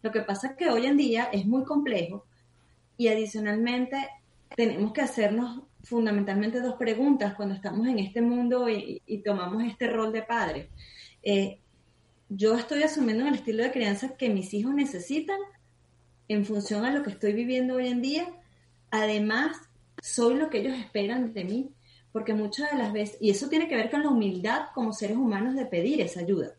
Lo 0.01 0.11
que 0.11 0.21
pasa 0.21 0.47
es 0.47 0.55
que 0.55 0.69
hoy 0.69 0.85
en 0.85 0.97
día 0.97 1.29
es 1.31 1.45
muy 1.45 1.63
complejo 1.63 2.25
y 2.97 3.07
adicionalmente 3.07 3.97
tenemos 4.55 4.93
que 4.93 5.01
hacernos 5.01 5.61
fundamentalmente 5.83 6.61
dos 6.61 6.75
preguntas 6.75 7.33
cuando 7.35 7.55
estamos 7.55 7.87
en 7.87 7.99
este 7.99 8.21
mundo 8.21 8.69
y, 8.69 9.01
tomamos 9.25 9.63
este 9.63 9.87
rol 9.87 10.11
de 10.11 10.23
padre. 10.23 10.69
eh, 11.23 11.57
yo 12.33 12.55
estoy 12.55 12.81
asumiendo 12.83 13.27
el 13.27 13.35
estilo 13.35 13.61
de 13.61 13.73
crianza 13.73 14.15
que 14.15 14.29
mis 14.29 14.53
hijos 14.53 14.73
necesitan 14.73 15.37
en 16.29 16.45
función 16.45 16.85
a 16.85 16.91
lo 16.91 17.03
que 17.03 17.09
estoy 17.09 17.33
viviendo 17.33 17.75
hoy 17.75 17.87
en 17.87 18.01
día. 18.01 18.25
Además, 18.89 19.57
soy 20.01 20.35
lo 20.35 20.49
que 20.49 20.59
ellos 20.59 20.77
esperan 20.77 21.33
de 21.33 21.43
mí, 21.43 21.71
porque 22.13 22.33
muchas 22.33 22.71
de 22.71 22.77
las 22.77 22.93
veces, 22.93 23.17
y 23.19 23.31
eso 23.31 23.49
tiene 23.49 23.67
que 23.67 23.75
ver 23.75 23.91
con 23.91 24.03
la 24.03 24.09
humildad 24.09 24.67
como 24.73 24.93
seres 24.93 25.17
humanos 25.17 25.55
de 25.55 25.65
pedir 25.65 25.99
esa 25.99 26.21
ayuda. 26.21 26.55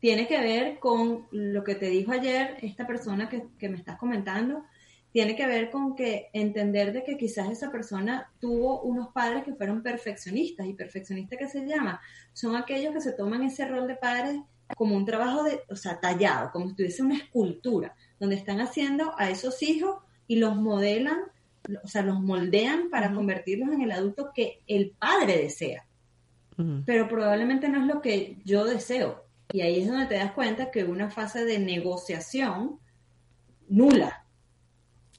Tiene 0.00 0.26
que 0.26 0.40
ver 0.40 0.78
con 0.78 1.26
lo 1.30 1.64
que 1.64 1.74
te 1.74 1.90
dijo 1.90 2.12
ayer 2.12 2.56
esta 2.62 2.86
persona 2.86 3.28
que, 3.28 3.44
que 3.58 3.68
me 3.68 3.76
estás 3.76 3.96
comentando, 3.96 4.64
tiene 5.12 5.34
que 5.34 5.46
ver 5.46 5.70
con 5.70 5.96
que 5.96 6.28
entender 6.32 6.92
de 6.92 7.02
que 7.02 7.16
quizás 7.16 7.50
esa 7.50 7.70
persona 7.70 8.30
tuvo 8.40 8.82
unos 8.82 9.08
padres 9.08 9.44
que 9.44 9.54
fueron 9.54 9.82
perfeccionistas 9.82 10.66
y 10.66 10.74
perfeccionista 10.74 11.36
que 11.36 11.48
se 11.48 11.66
llama, 11.66 12.00
son 12.32 12.56
aquellos 12.56 12.92
que 12.92 13.00
se 13.00 13.12
toman 13.12 13.42
ese 13.42 13.66
rol 13.66 13.88
de 13.88 13.96
padres 13.96 14.40
como 14.76 14.96
un 14.96 15.06
trabajo 15.06 15.44
de, 15.44 15.62
o 15.70 15.76
sea, 15.76 15.98
tallado, 15.98 16.50
como 16.52 16.68
si 16.68 16.74
tuviese 16.74 17.02
una 17.02 17.16
escultura, 17.16 17.94
donde 18.20 18.36
están 18.36 18.60
haciendo 18.60 19.14
a 19.18 19.30
esos 19.30 19.62
hijos 19.62 19.96
y 20.26 20.36
los 20.36 20.56
modelan, 20.56 21.18
o 21.82 21.88
sea, 21.88 22.02
los 22.02 22.20
moldean 22.20 22.90
para 22.90 23.12
convertirlos 23.12 23.70
en 23.70 23.82
el 23.82 23.92
adulto 23.92 24.30
que 24.34 24.60
el 24.66 24.90
padre 24.90 25.38
desea. 25.38 25.84
Pero 26.84 27.06
probablemente 27.06 27.68
no 27.68 27.80
es 27.80 27.86
lo 27.86 28.02
que 28.02 28.36
yo 28.44 28.64
deseo. 28.64 29.24
Y 29.52 29.60
ahí 29.62 29.80
es 29.80 29.88
donde 29.88 30.06
te 30.06 30.16
das 30.16 30.32
cuenta 30.32 30.70
que 30.70 30.84
una 30.84 31.10
fase 31.10 31.44
de 31.44 31.58
negociación 31.58 32.78
nula. 33.68 34.26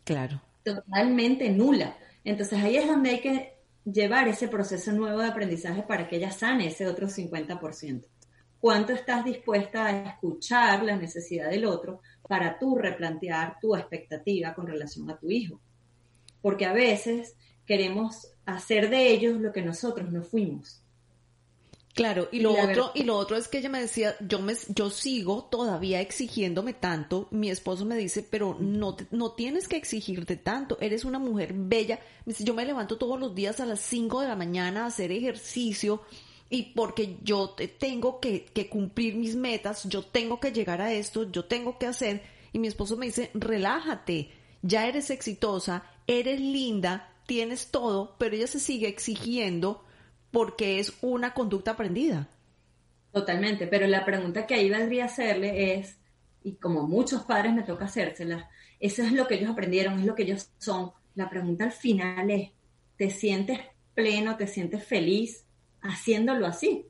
Claro. 0.04 0.42
Totalmente 0.63 1.50
nula. 1.50 1.98
Entonces 2.24 2.62
ahí 2.62 2.78
es 2.78 2.88
donde 2.88 3.10
hay 3.12 3.22
que 3.22 3.54
llevar 3.86 4.28
ese 4.28 4.48
proceso 4.48 4.92
nuevo 4.92 5.20
de 5.20 5.28
aprendizaje 5.28 5.84
para 5.84 6.08
que 6.08 6.18
ella 6.18 6.32
sane 6.32 6.68
ese 6.68 6.86
otro 6.88 7.08
50% 7.08 8.06
cuánto 8.60 8.94
estás 8.94 9.26
dispuesta 9.26 9.86
a 9.86 10.10
escuchar 10.10 10.84
la 10.84 10.98
necesidad 10.98 11.50
del 11.50 11.65
otro 11.65 12.02
para 12.28 12.60
tú 12.60 12.76
replantear 12.76 13.58
tu 13.60 13.76
expectativa 13.76 14.54
con 14.54 14.68
relación 14.68 15.10
a 15.10 15.18
tu 15.18 15.30
hijo. 15.30 15.62
Porque 16.42 16.65
a 16.65 16.74
veces 16.74 17.36
queremos 17.65 18.34
hacer 18.46 18.89
de 18.89 19.12
ellos 19.12 19.39
lo 19.39 19.52
que 19.52 19.62
nosotros 19.62 20.12
no 20.12 20.24
fuimos. 20.24 20.84
Claro, 21.99 22.29
y 22.31 22.39
lo 22.39 22.53
otro 22.53 22.91
y 22.95 23.03
lo 23.03 23.17
otro 23.17 23.35
es 23.35 23.49
que 23.49 23.57
ella 23.57 23.67
me 23.67 23.81
decía, 23.81 24.15
yo 24.21 24.39
me 24.39 24.53
yo 24.73 24.89
sigo 24.89 25.49
todavía 25.51 25.99
exigiéndome 25.99 26.71
tanto. 26.71 27.27
Mi 27.29 27.49
esposo 27.49 27.83
me 27.83 27.97
dice, 27.97 28.23
"Pero 28.23 28.55
no 28.57 28.95
no 29.12 29.33
tienes 29.33 29.67
que 29.67 29.75
exigirte 29.75 30.38
tanto. 30.38 30.77
Eres 30.79 31.03
una 31.03 31.19
mujer 31.19 31.51
bella." 31.53 31.99
Me 32.25 32.31
dice, 32.31 32.45
"Yo 32.45 32.53
me 32.53 32.63
levanto 32.63 32.97
todos 32.97 33.19
los 33.19 33.35
días 33.35 33.59
a 33.59 33.65
las 33.65 33.81
5 33.81 34.21
de 34.21 34.29
la 34.29 34.38
mañana 34.38 34.83
a 34.83 34.88
hacer 34.88 35.12
ejercicio." 35.12 36.01
y 36.49 36.71
porque 36.73 37.17
yo 37.21 37.53
tengo 37.77 38.19
que, 38.21 38.49
cumplir 38.71 39.15
mis 39.15 39.35
metas, 39.35 39.83
yo 39.83 40.01
tengo 40.01 40.39
que 40.39 40.51
llegar 40.51 40.81
a 40.81 40.93
esto, 40.93 41.29
yo 41.29 41.45
tengo 41.45 41.77
que 41.77 41.85
hacer. 41.85 42.23
Y 42.53 42.59
mi 42.59 42.67
esposo 42.67 42.97
me 42.97 43.05
dice, 43.05 43.29
relájate, 43.35 44.31
ya 44.63 44.88
eres 44.88 45.12
exitosa, 45.12 45.83
eres 46.07 46.39
linda, 46.39 47.13
tienes 47.27 47.67
todo, 47.67 48.15
pero 48.17 48.35
ella 48.35 48.47
se 48.47 48.59
sigue 48.59 48.88
exigiendo 48.88 49.83
porque 50.32 50.80
es 50.80 50.98
una 51.02 51.34
conducta 51.34 51.72
aprendida. 51.72 52.28
Totalmente, 53.12 53.68
pero 53.68 53.88
la 53.88 54.06
pregunta 54.06 54.46
que 54.46 54.56
ahí 54.56 54.70
valdría 54.70 55.06
hacerle 55.06 55.76
es, 55.76 55.98
y 56.44 56.54
como 56.54 56.88
muchos 56.88 57.24
padres 57.24 57.54
me 57.54 57.63
toca 57.63 57.86
hacérsela, 57.86 58.50
eso 58.80 59.04
es 59.04 59.12
lo 59.12 59.28
que 59.28 59.36
ellos 59.36 59.50
aprendieron, 59.50 60.00
es 60.00 60.06
lo 60.06 60.15
que 60.15 60.24
ellos 60.24 60.50
son. 60.58 60.92
La 61.15 61.30
pregunta 61.30 61.65
al 61.65 61.72
final 61.72 62.30
es, 62.30 62.52
¿te 62.98 63.10
sientes 63.10 63.60
pleno, 63.94 64.38
te 64.38 64.48
sientes 64.48 64.84
feliz? 64.84 65.46
haciéndolo 65.82 66.46
así. 66.48 66.86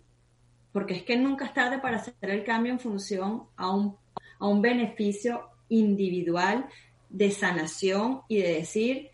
Porque 0.72 0.96
es 0.96 1.04
que 1.04 1.18
nunca 1.18 1.46
es 1.46 1.54
tarde 1.54 1.80
para 1.80 1.98
hacer 1.98 2.14
el 2.22 2.44
cambio 2.44 2.72
en 2.72 2.80
función 2.80 3.44
a 3.56 3.72
un, 3.72 3.96
a 4.40 4.48
un 4.48 4.62
beneficio 4.62 5.50
individual 5.70 6.68
de 7.10 7.32
sanación 7.32 8.22
y 8.28 8.38
de 8.42 8.54
decir, 8.54 9.10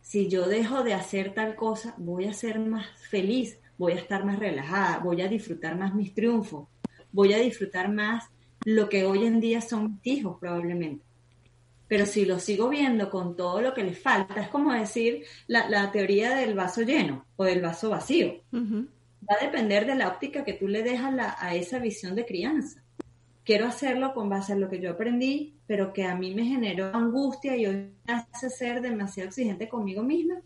si 0.00 0.28
yo 0.28 0.46
dejo 0.46 0.82
de 0.82 0.94
hacer 0.94 1.34
tal 1.34 1.54
cosa, 1.54 1.94
voy 1.96 2.26
a 2.26 2.32
ser 2.32 2.58
más 2.58 2.86
feliz, 3.08 3.58
voy 3.78 3.92
a 3.92 3.96
estar 3.96 4.24
más 4.24 4.38
relajada, 4.38 4.98
voy 4.98 5.20
a 5.22 5.28
disfrutar 5.28 5.76
más 5.76 5.94
mis 5.94 6.14
triunfos, 6.14 6.68
voy 7.12 7.32
a 7.32 7.38
disfrutar 7.38 7.92
más 7.92 8.24
lo 8.64 8.88
que 8.88 9.04
hoy 9.04 9.26
en 9.26 9.40
día 9.40 9.60
son 9.60 9.92
mis 9.92 10.06
hijos 10.18 10.38
probablemente. 10.40 11.04
Pero 11.88 12.04
si 12.04 12.24
lo 12.24 12.40
sigo 12.40 12.68
viendo 12.68 13.10
con 13.10 13.36
todo 13.36 13.60
lo 13.60 13.72
que 13.72 13.84
les 13.84 13.98
falta, 13.98 14.40
es 14.40 14.48
como 14.48 14.72
decir 14.72 15.24
la, 15.46 15.92
teoría 15.92 16.34
del 16.34 16.54
vaso 16.54 16.82
lleno 16.82 17.26
o 17.36 17.44
del 17.44 17.62
vaso 17.62 17.90
vacío 17.90 18.40
va 19.28 19.36
a 19.40 19.44
depender 19.44 19.86
de 19.86 19.94
la 19.94 20.08
óptica 20.08 20.44
que 20.44 20.52
tú 20.52 20.68
le 20.68 20.82
dejas 20.82 21.14
a 21.38 21.54
esa 21.54 21.78
visión 21.78 22.14
de 22.14 22.26
crianza. 22.26 22.82
Quiero 23.44 23.66
hacerlo 23.66 24.12
con 24.12 24.28
base 24.28 24.52
a 24.52 24.56
lo 24.56 24.68
que 24.68 24.80
yo 24.80 24.90
aprendí, 24.90 25.54
pero 25.66 25.92
que 25.92 26.04
a 26.04 26.16
mí 26.16 26.34
me 26.34 26.44
generó 26.44 26.94
angustia 26.94 27.56
y 27.56 27.66
hoy 27.66 27.90
me 28.06 28.12
hace 28.12 28.50
ser 28.50 28.80
demasiado 28.80 29.28
exigente 29.28 29.68
conmigo 29.68 30.02
misma. 30.02 30.40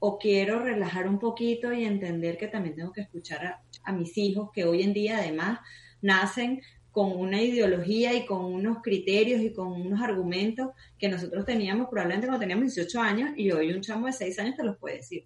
O 0.00 0.18
quiero 0.18 0.60
relajar 0.60 1.08
un 1.08 1.18
poquito 1.18 1.72
y 1.72 1.84
entender 1.84 2.36
que 2.36 2.48
también 2.48 2.76
tengo 2.76 2.92
que 2.92 3.00
escuchar 3.00 3.60
a, 3.82 3.92
mis 3.92 4.16
hijos, 4.18 4.50
que 4.52 4.64
hoy 4.64 4.82
en 4.82 4.92
día 4.92 5.18
además 5.18 5.60
nacen 6.00 6.60
con 6.92 7.16
una 7.16 7.42
ideología 7.42 8.14
y 8.14 8.26
con 8.26 8.44
unos 8.44 8.78
criterios 8.82 9.40
y 9.40 9.52
con 9.52 9.72
unos 9.72 10.00
argumentos 10.00 10.70
que 10.98 11.08
nosotros 11.08 11.44
teníamos 11.44 11.88
probablemente 11.88 12.26
cuando 12.26 12.40
teníamos 12.40 12.74
18 12.74 13.00
años 13.00 13.30
y 13.36 13.50
hoy 13.50 13.72
un 13.72 13.80
chamo 13.80 14.06
de 14.06 14.12
6 14.12 14.38
años 14.38 14.56
te 14.56 14.64
los 14.64 14.76
puede 14.78 14.96
decir. 14.96 15.24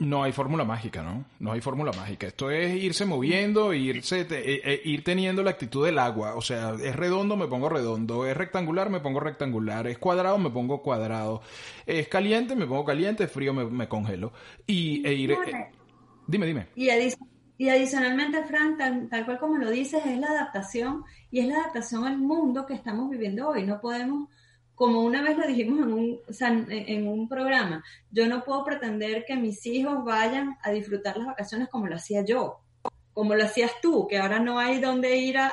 No 0.00 0.22
hay 0.22 0.32
fórmula 0.32 0.64
mágica, 0.64 1.02
¿no? 1.02 1.26
No 1.40 1.52
hay 1.52 1.60
fórmula 1.60 1.92
mágica. 1.92 2.26
Esto 2.26 2.50
es 2.50 2.74
irse 2.74 3.04
moviendo, 3.04 3.74
irse, 3.74 4.26
eh, 4.30 4.80
ir 4.82 5.04
teniendo 5.04 5.42
la 5.42 5.50
actitud 5.50 5.84
del 5.84 5.98
agua. 5.98 6.36
O 6.36 6.40
sea, 6.40 6.74
es 6.82 6.96
redondo, 6.96 7.36
me 7.36 7.46
pongo 7.48 7.68
redondo. 7.68 8.26
Es 8.26 8.34
rectangular, 8.34 8.88
me 8.88 9.00
pongo 9.00 9.20
rectangular. 9.20 9.86
Es 9.86 9.98
cuadrado, 9.98 10.38
me 10.38 10.48
pongo 10.48 10.80
cuadrado. 10.80 11.42
Es 11.84 12.08
caliente, 12.08 12.56
me 12.56 12.66
pongo 12.66 12.82
caliente. 12.82 13.24
Es 13.24 13.30
frío, 13.30 13.52
me, 13.52 13.88
congelo. 13.88 14.32
Y 14.66 15.06
e 15.06 15.12
ir, 15.12 15.32
eh, 15.32 15.70
dime, 16.26 16.46
dime. 16.46 16.68
Y, 16.76 16.88
y 17.58 17.68
adicionalmente, 17.68 18.42
Frank, 18.44 18.78
tal 19.10 19.26
cual 19.26 19.38
como 19.38 19.58
lo 19.58 19.68
dices, 19.68 20.00
es 20.06 20.18
la 20.18 20.28
adaptación. 20.28 21.04
Y 21.30 21.40
es 21.40 21.46
la 21.46 21.56
adaptación 21.56 22.06
al 22.06 22.16
mundo 22.16 22.64
que 22.64 22.72
estamos 22.72 23.10
viviendo 23.10 23.50
hoy. 23.50 23.64
No 23.64 23.82
podemos 23.82 24.30
como 24.80 25.02
una 25.02 25.20
vez 25.20 25.36
lo 25.36 25.46
dijimos 25.46 25.78
en 25.80 25.92
un, 25.92 26.20
en 26.70 27.06
un 27.06 27.28
programa, 27.28 27.84
yo 28.10 28.26
no 28.26 28.42
puedo 28.42 28.64
pretender 28.64 29.26
que 29.26 29.36
mis 29.36 29.66
hijos 29.66 30.02
vayan 30.06 30.56
a 30.62 30.70
disfrutar 30.70 31.18
las 31.18 31.26
vacaciones 31.26 31.68
como 31.68 31.86
lo 31.86 31.96
hacía 31.96 32.24
yo, 32.24 32.60
como 33.12 33.34
lo 33.34 33.44
hacías 33.44 33.72
tú, 33.82 34.06
que 34.08 34.16
ahora 34.16 34.38
no 34.38 34.58
hay 34.58 34.80
donde 34.80 35.18
ir 35.18 35.36
a, 35.38 35.52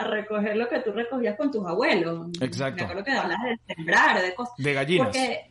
recoger 0.00 0.54
lo 0.54 0.68
que 0.68 0.80
tú 0.80 0.92
recogías 0.92 1.34
con 1.34 1.50
tus 1.50 1.64
abuelos. 1.66 2.28
Exacto. 2.38 2.76
Me 2.76 2.82
acuerdo 2.82 3.04
que 3.04 3.12
de 3.12 3.74
sembrar, 3.74 4.20
de 4.20 4.34
cosas. 4.34 4.54
De 4.58 4.72
gallinas. 4.74 5.06
Porque, 5.06 5.50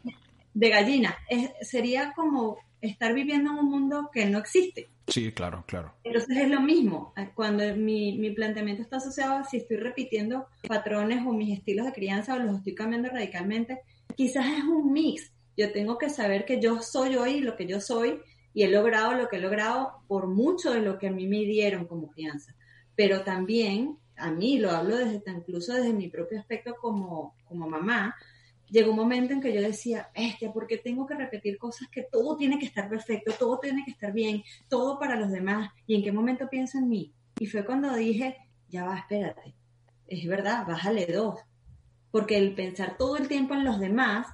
de 0.53 0.69
gallinas. 0.69 1.15
sería 1.61 2.13
como 2.15 2.59
estar 2.85 3.13
viviendo 3.13 3.51
en 3.51 3.57
un 3.57 3.69
mundo 3.69 4.09
que 4.11 4.25
no 4.25 4.39
existe. 4.39 4.89
Sí, 5.07 5.31
claro, 5.31 5.63
claro. 5.67 5.93
Entonces 6.03 6.37
es 6.37 6.49
lo 6.49 6.61
mismo. 6.61 7.13
Cuando 7.35 7.63
mi, 7.75 8.17
mi, 8.17 8.31
planteamiento 8.31 8.81
está 8.81 8.97
asociado 8.97 9.37
a 9.37 9.43
si 9.43 9.57
estoy 9.57 9.77
repitiendo 9.77 10.47
patrones 10.67 11.25
o 11.25 11.31
mis 11.31 11.57
estilos 11.57 11.85
de 11.85 11.93
crianza 11.93 12.35
o 12.35 12.39
los 12.39 12.57
estoy 12.57 12.73
cambiando 12.73 13.09
radicalmente, 13.09 13.81
quizás 14.15 14.45
es 14.57 14.63
un 14.63 14.91
mix. 14.91 15.31
Yo 15.57 15.71
tengo 15.71 15.97
que 15.97 16.09
saber 16.09 16.45
que 16.45 16.59
yo 16.59 16.81
soy 16.81 17.15
hoy 17.15 17.39
lo 17.41 17.55
que 17.55 17.67
yo 17.67 17.79
soy 17.79 18.19
y 18.53 18.63
he 18.63 18.69
logrado 18.69 19.13
lo 19.13 19.27
que 19.29 19.37
he 19.37 19.41
logrado 19.41 20.01
por 20.07 20.27
mucho 20.27 20.71
de 20.71 20.81
lo 20.81 20.97
que 20.97 21.07
a 21.07 21.11
mí 21.11 21.27
me 21.27 21.39
dieron 21.39 21.85
como 21.85 22.09
crianza. 22.09 22.55
Pero 22.95 23.21
también, 23.21 23.97
a 24.17 24.31
mí 24.31 24.57
lo 24.59 24.71
hablo 24.71 24.97
desde 24.97 25.21
incluso 25.31 25.73
desde 25.73 25.93
mi 25.93 26.07
propio 26.07 26.39
aspecto 26.39 26.75
como, 26.79 27.35
como 27.45 27.69
mamá, 27.69 28.15
llegó 28.69 28.91
un 28.91 28.97
momento 28.97 29.33
en 29.33 29.41
que 29.41 29.53
yo 29.53 29.61
decía, 29.61 30.09
bestia, 30.15 30.51
¿por 30.51 30.67
qué 30.67 30.77
tengo 30.77 31.05
que 31.05 31.15
repetir 31.15 31.57
cosas 31.57 31.87
que 31.89 32.03
todo 32.03 32.35
tiene 32.35 32.57
que 32.59 32.65
estar 32.65 32.89
perfecto, 32.89 33.33
todo 33.37 33.59
tiene 33.59 33.83
que 33.85 33.91
estar 33.91 34.11
bien, 34.11 34.43
todo 34.69 34.99
para 34.99 35.15
los 35.15 35.31
demás? 35.31 35.71
¿Y 35.87 35.95
en 35.95 36.03
qué 36.03 36.11
momento 36.11 36.49
pienso 36.49 36.77
en 36.77 36.89
mí? 36.89 37.13
Y 37.39 37.47
fue 37.47 37.65
cuando 37.65 37.93
dije, 37.95 38.37
ya 38.69 38.85
va, 38.85 38.97
espérate, 38.97 39.55
es 40.07 40.27
verdad, 40.27 40.65
bájale 40.67 41.05
dos. 41.07 41.39
Porque 42.11 42.37
el 42.37 42.55
pensar 42.55 42.97
todo 42.97 43.17
el 43.17 43.27
tiempo 43.27 43.53
en 43.53 43.65
los 43.65 43.79
demás 43.79 44.27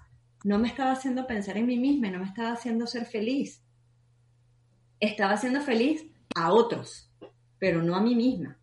no 0.44 0.60
me 0.60 0.68
estaba 0.68 0.92
haciendo 0.92 1.28
pensar 1.28 1.58
en 1.58 1.68
mí 1.68 1.78
misma, 1.78 2.10
no 2.10 2.20
me 2.20 2.26
estaba 2.26 2.54
haciendo 2.54 2.88
ser 2.88 3.06
feliz. 3.06 3.64
Estaba 5.00 5.34
haciendo 5.34 5.62
feliz 5.62 6.06
a 6.36 6.54
otros, 6.54 7.12
pero 7.60 7.82
no 7.82 7.96
a 7.96 8.02
mí 8.02 8.16
misma. 8.16 8.60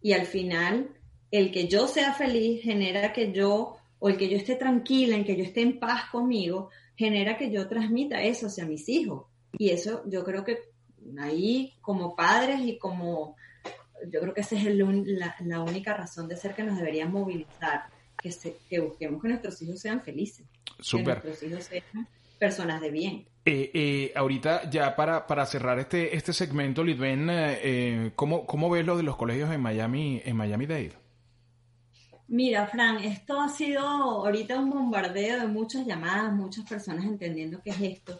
Y 0.00 0.12
al 0.12 0.26
final, 0.26 0.96
el 1.30 1.50
que 1.50 1.68
yo 1.68 1.86
sea 1.88 2.12
feliz 2.12 2.62
genera 2.62 3.12
que 3.12 3.32
yo 3.32 3.76
o 4.04 4.08
el 4.08 4.16
que 4.16 4.28
yo 4.28 4.36
esté 4.36 4.56
tranquila, 4.56 5.14
en 5.14 5.24
que 5.24 5.36
yo 5.36 5.44
esté 5.44 5.60
en 5.62 5.78
paz 5.78 6.10
conmigo, 6.10 6.70
genera 6.96 7.38
que 7.38 7.52
yo 7.52 7.68
transmita 7.68 8.20
eso 8.20 8.48
hacia 8.48 8.66
mis 8.66 8.88
hijos. 8.88 9.26
Y 9.56 9.70
eso 9.70 10.02
yo 10.06 10.24
creo 10.24 10.44
que 10.44 10.58
ahí 11.20 11.72
como 11.80 12.16
padres 12.16 12.58
y 12.62 12.78
como, 12.78 13.36
yo 14.10 14.20
creo 14.20 14.34
que 14.34 14.40
esa 14.40 14.56
es 14.56 14.64
la, 14.74 15.60
única 15.60 15.94
razón 15.94 16.26
de 16.26 16.36
ser 16.36 16.52
que 16.56 16.64
nos 16.64 16.78
deberían 16.78 17.12
movilizar, 17.12 17.84
que, 18.20 18.34
que 18.68 18.80
busquemos 18.80 19.22
que 19.22 19.28
nuestros 19.28 19.62
hijos 19.62 19.78
sean 19.78 20.02
felices. 20.02 20.46
Súper. 20.80 21.20
Que 21.20 21.28
nuestros 21.28 21.52
hijos 21.52 21.64
sean 21.66 22.08
personas 22.40 22.80
de 22.80 22.90
bien. 22.90 23.26
Eh, 23.44 23.70
eh, 23.72 24.12
ahorita 24.16 24.68
ya 24.68 24.96
para, 24.96 25.28
para 25.28 25.46
cerrar 25.46 25.78
este, 25.78 26.16
este 26.16 26.32
segmento, 26.32 26.82
Lidben, 26.82 27.28
eh, 27.30 28.10
¿cómo, 28.16 28.46
¿cómo 28.46 28.68
ves 28.68 28.84
lo 28.84 28.96
de 28.96 29.04
los 29.04 29.16
colegios 29.16 29.52
en 29.52 29.60
Miami, 29.60 30.20
en 30.24 30.36
Miami 30.36 30.66
Dade? 30.66 31.01
Mira, 32.32 32.66
Fran, 32.66 32.96
esto 33.04 33.38
ha 33.38 33.50
sido 33.50 33.82
ahorita 33.82 34.58
un 34.58 34.70
bombardeo 34.70 35.38
de 35.38 35.46
muchas 35.46 35.86
llamadas, 35.86 36.32
muchas 36.32 36.66
personas 36.66 37.04
entendiendo 37.04 37.60
qué 37.62 37.68
es 37.68 37.80
esto. 37.82 38.18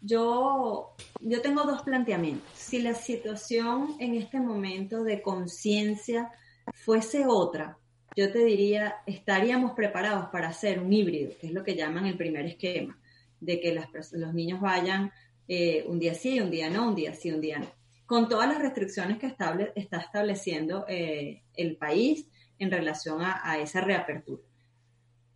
Yo, 0.00 0.96
yo 1.20 1.40
tengo 1.40 1.62
dos 1.62 1.82
planteamientos. 1.82 2.50
Si 2.52 2.82
la 2.82 2.94
situación 2.94 3.94
en 4.00 4.16
este 4.16 4.40
momento 4.40 5.04
de 5.04 5.22
conciencia 5.22 6.32
fuese 6.74 7.26
otra, 7.28 7.78
yo 8.16 8.32
te 8.32 8.44
diría, 8.44 8.96
estaríamos 9.06 9.74
preparados 9.74 10.30
para 10.32 10.48
hacer 10.48 10.80
un 10.80 10.92
híbrido, 10.92 11.30
que 11.40 11.46
es 11.46 11.52
lo 11.52 11.62
que 11.62 11.76
llaman 11.76 12.06
el 12.06 12.16
primer 12.16 12.46
esquema, 12.46 12.98
de 13.38 13.60
que 13.60 13.72
los 13.72 14.34
niños 14.34 14.60
vayan 14.60 15.12
eh, 15.46 15.84
un 15.86 16.00
día 16.00 16.14
sí, 16.14 16.40
un 16.40 16.50
día 16.50 16.70
no, 16.70 16.88
un 16.88 16.96
día 16.96 17.14
sí, 17.14 17.30
un 17.30 17.40
día 17.40 17.60
no, 17.60 17.68
con 18.04 18.28
todas 18.28 18.48
las 18.48 18.58
restricciones 18.58 19.18
que 19.18 19.28
está 19.28 20.00
estableciendo 20.00 20.86
eh, 20.88 21.44
el 21.54 21.76
país 21.76 22.26
en 22.64 22.70
relación 22.70 23.20
a, 23.22 23.58
esa 23.58 23.80
reapertura. 23.80 24.42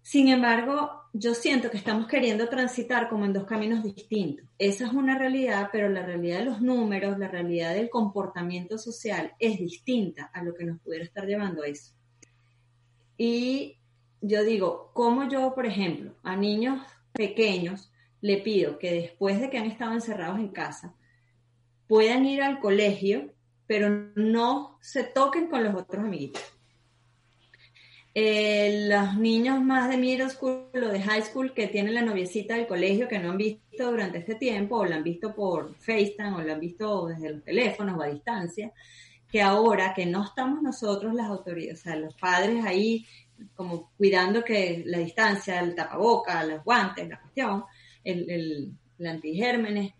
Sin 0.02 0.28
embargo, 0.28 1.02
yo 1.12 1.34
siento 1.34 1.70
que 1.70 1.76
estamos 1.76 2.06
queriendo 2.06 2.48
transitar 2.48 3.08
como 3.08 3.26
en 3.26 3.34
dos 3.34 3.44
caminos 3.44 3.84
distintos. 3.84 4.46
Esa 4.58 4.86
es 4.86 4.92
una 4.92 5.18
realidad, 5.18 5.68
pero 5.70 5.88
la 5.88 6.04
realidad 6.04 6.38
de 6.38 6.46
los 6.46 6.60
números, 6.62 7.18
la 7.18 7.28
realidad 7.28 7.74
del 7.74 7.90
comportamiento 7.90 8.78
social 8.78 9.34
es 9.38 9.58
distinta 9.58 10.30
a 10.32 10.42
lo 10.42 10.54
que 10.54 10.64
nos 10.64 10.80
pudiera 10.80 11.04
estar 11.04 11.26
llevando 11.26 11.62
a 11.62 11.66
eso. 11.66 11.92
Y 13.18 13.76
yo 14.22 14.44
digo, 14.44 14.90
como 14.94 15.28
yo, 15.28 15.54
por 15.54 15.66
ejemplo, 15.66 16.14
a 16.22 16.36
niños 16.36 16.80
pequeños 17.12 17.92
le 18.20 18.38
pido 18.38 18.78
que 18.78 18.92
después 18.92 19.40
de 19.40 19.50
que 19.50 19.58
han 19.58 19.66
estado 19.66 19.92
encerrados 19.92 20.38
en 20.38 20.48
casa, 20.48 20.94
puedan 21.86 22.24
ir 22.24 22.42
al 22.42 22.60
colegio, 22.60 23.32
pero 23.66 24.10
no 24.14 24.78
se 24.80 25.04
toquen 25.04 25.48
con 25.48 25.64
los 25.64 25.74
otros 25.74 26.02
amiguitos 26.02 26.57
eh, 28.20 28.88
los 28.88 29.16
niños 29.16 29.62
más 29.62 29.88
de 29.88 29.96
middle 29.96 30.28
school 30.28 30.66
o 30.74 30.88
de 30.88 31.00
high 31.00 31.22
school 31.22 31.54
que 31.54 31.68
tienen 31.68 31.94
la 31.94 32.02
noviecita 32.02 32.56
del 32.56 32.66
colegio 32.66 33.06
que 33.06 33.20
no 33.20 33.30
han 33.30 33.36
visto 33.36 33.92
durante 33.92 34.18
este 34.18 34.34
tiempo 34.34 34.78
o 34.78 34.84
la 34.84 34.96
han 34.96 35.04
visto 35.04 35.32
por 35.32 35.76
FaceTime 35.76 36.34
o 36.34 36.42
la 36.42 36.54
han 36.54 36.58
visto 36.58 37.06
desde 37.06 37.30
los 37.30 37.44
teléfonos 37.44 37.96
o 37.96 38.02
a 38.02 38.08
distancia, 38.08 38.72
que 39.30 39.40
ahora 39.40 39.94
que 39.94 40.04
no 40.04 40.24
estamos 40.24 40.60
nosotros 40.62 41.14
las 41.14 41.28
autoridades, 41.28 41.78
o 41.78 41.82
sea, 41.84 41.94
los 41.94 42.12
padres 42.14 42.64
ahí 42.64 43.06
como 43.54 43.92
cuidando 43.96 44.42
que 44.42 44.82
la 44.84 44.98
distancia, 44.98 45.60
el 45.60 45.76
tapaboca, 45.76 46.42
los 46.42 46.64
guantes, 46.64 47.08
la 47.08 47.20
cuestión, 47.20 47.66
el, 48.02 48.28
el, 48.28 48.72
el 48.98 49.06
antigérmenes, 49.06 49.92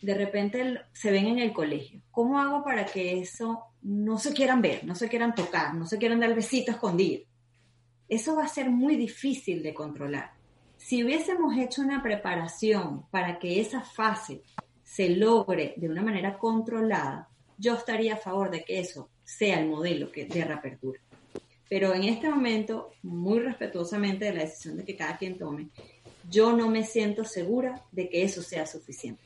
de 0.00 0.14
repente 0.14 0.80
se 0.92 1.12
ven 1.12 1.26
en 1.28 1.38
el 1.38 1.52
colegio. 1.52 2.02
¿Cómo 2.10 2.40
hago 2.40 2.64
para 2.64 2.84
que 2.86 3.20
eso 3.20 3.66
no 3.82 4.18
se 4.18 4.32
quieran 4.32 4.60
ver, 4.60 4.84
no 4.84 4.96
se 4.96 5.08
quieran 5.08 5.32
tocar, 5.32 5.76
no 5.76 5.86
se 5.86 5.98
quieran 5.98 6.18
dar 6.18 6.34
besitos 6.34 6.74
escondido? 6.74 7.22
Eso 8.14 8.36
va 8.36 8.44
a 8.44 8.48
ser 8.48 8.68
muy 8.68 8.96
difícil 8.96 9.62
de 9.62 9.72
controlar. 9.72 10.32
Si 10.76 11.02
hubiésemos 11.02 11.56
hecho 11.56 11.80
una 11.80 12.02
preparación 12.02 13.06
para 13.10 13.38
que 13.38 13.58
esa 13.58 13.80
fase 13.80 14.42
se 14.84 15.08
logre 15.08 15.72
de 15.78 15.88
una 15.88 16.02
manera 16.02 16.36
controlada, 16.36 17.30
yo 17.56 17.74
estaría 17.74 18.14
a 18.14 18.18
favor 18.18 18.50
de 18.50 18.64
que 18.64 18.80
eso 18.80 19.08
sea 19.24 19.60
el 19.60 19.68
modelo 19.68 20.10
de 20.14 20.44
reapertura. 20.44 21.00
Pero 21.70 21.94
en 21.94 22.04
este 22.04 22.28
momento, 22.28 22.90
muy 23.02 23.38
respetuosamente 23.38 24.26
de 24.26 24.34
la 24.34 24.42
decisión 24.42 24.76
de 24.76 24.84
que 24.84 24.96
cada 24.96 25.16
quien 25.16 25.38
tome, 25.38 25.68
yo 26.28 26.54
no 26.54 26.68
me 26.68 26.84
siento 26.84 27.24
segura 27.24 27.82
de 27.92 28.10
que 28.10 28.24
eso 28.24 28.42
sea 28.42 28.66
suficiente. 28.66 29.22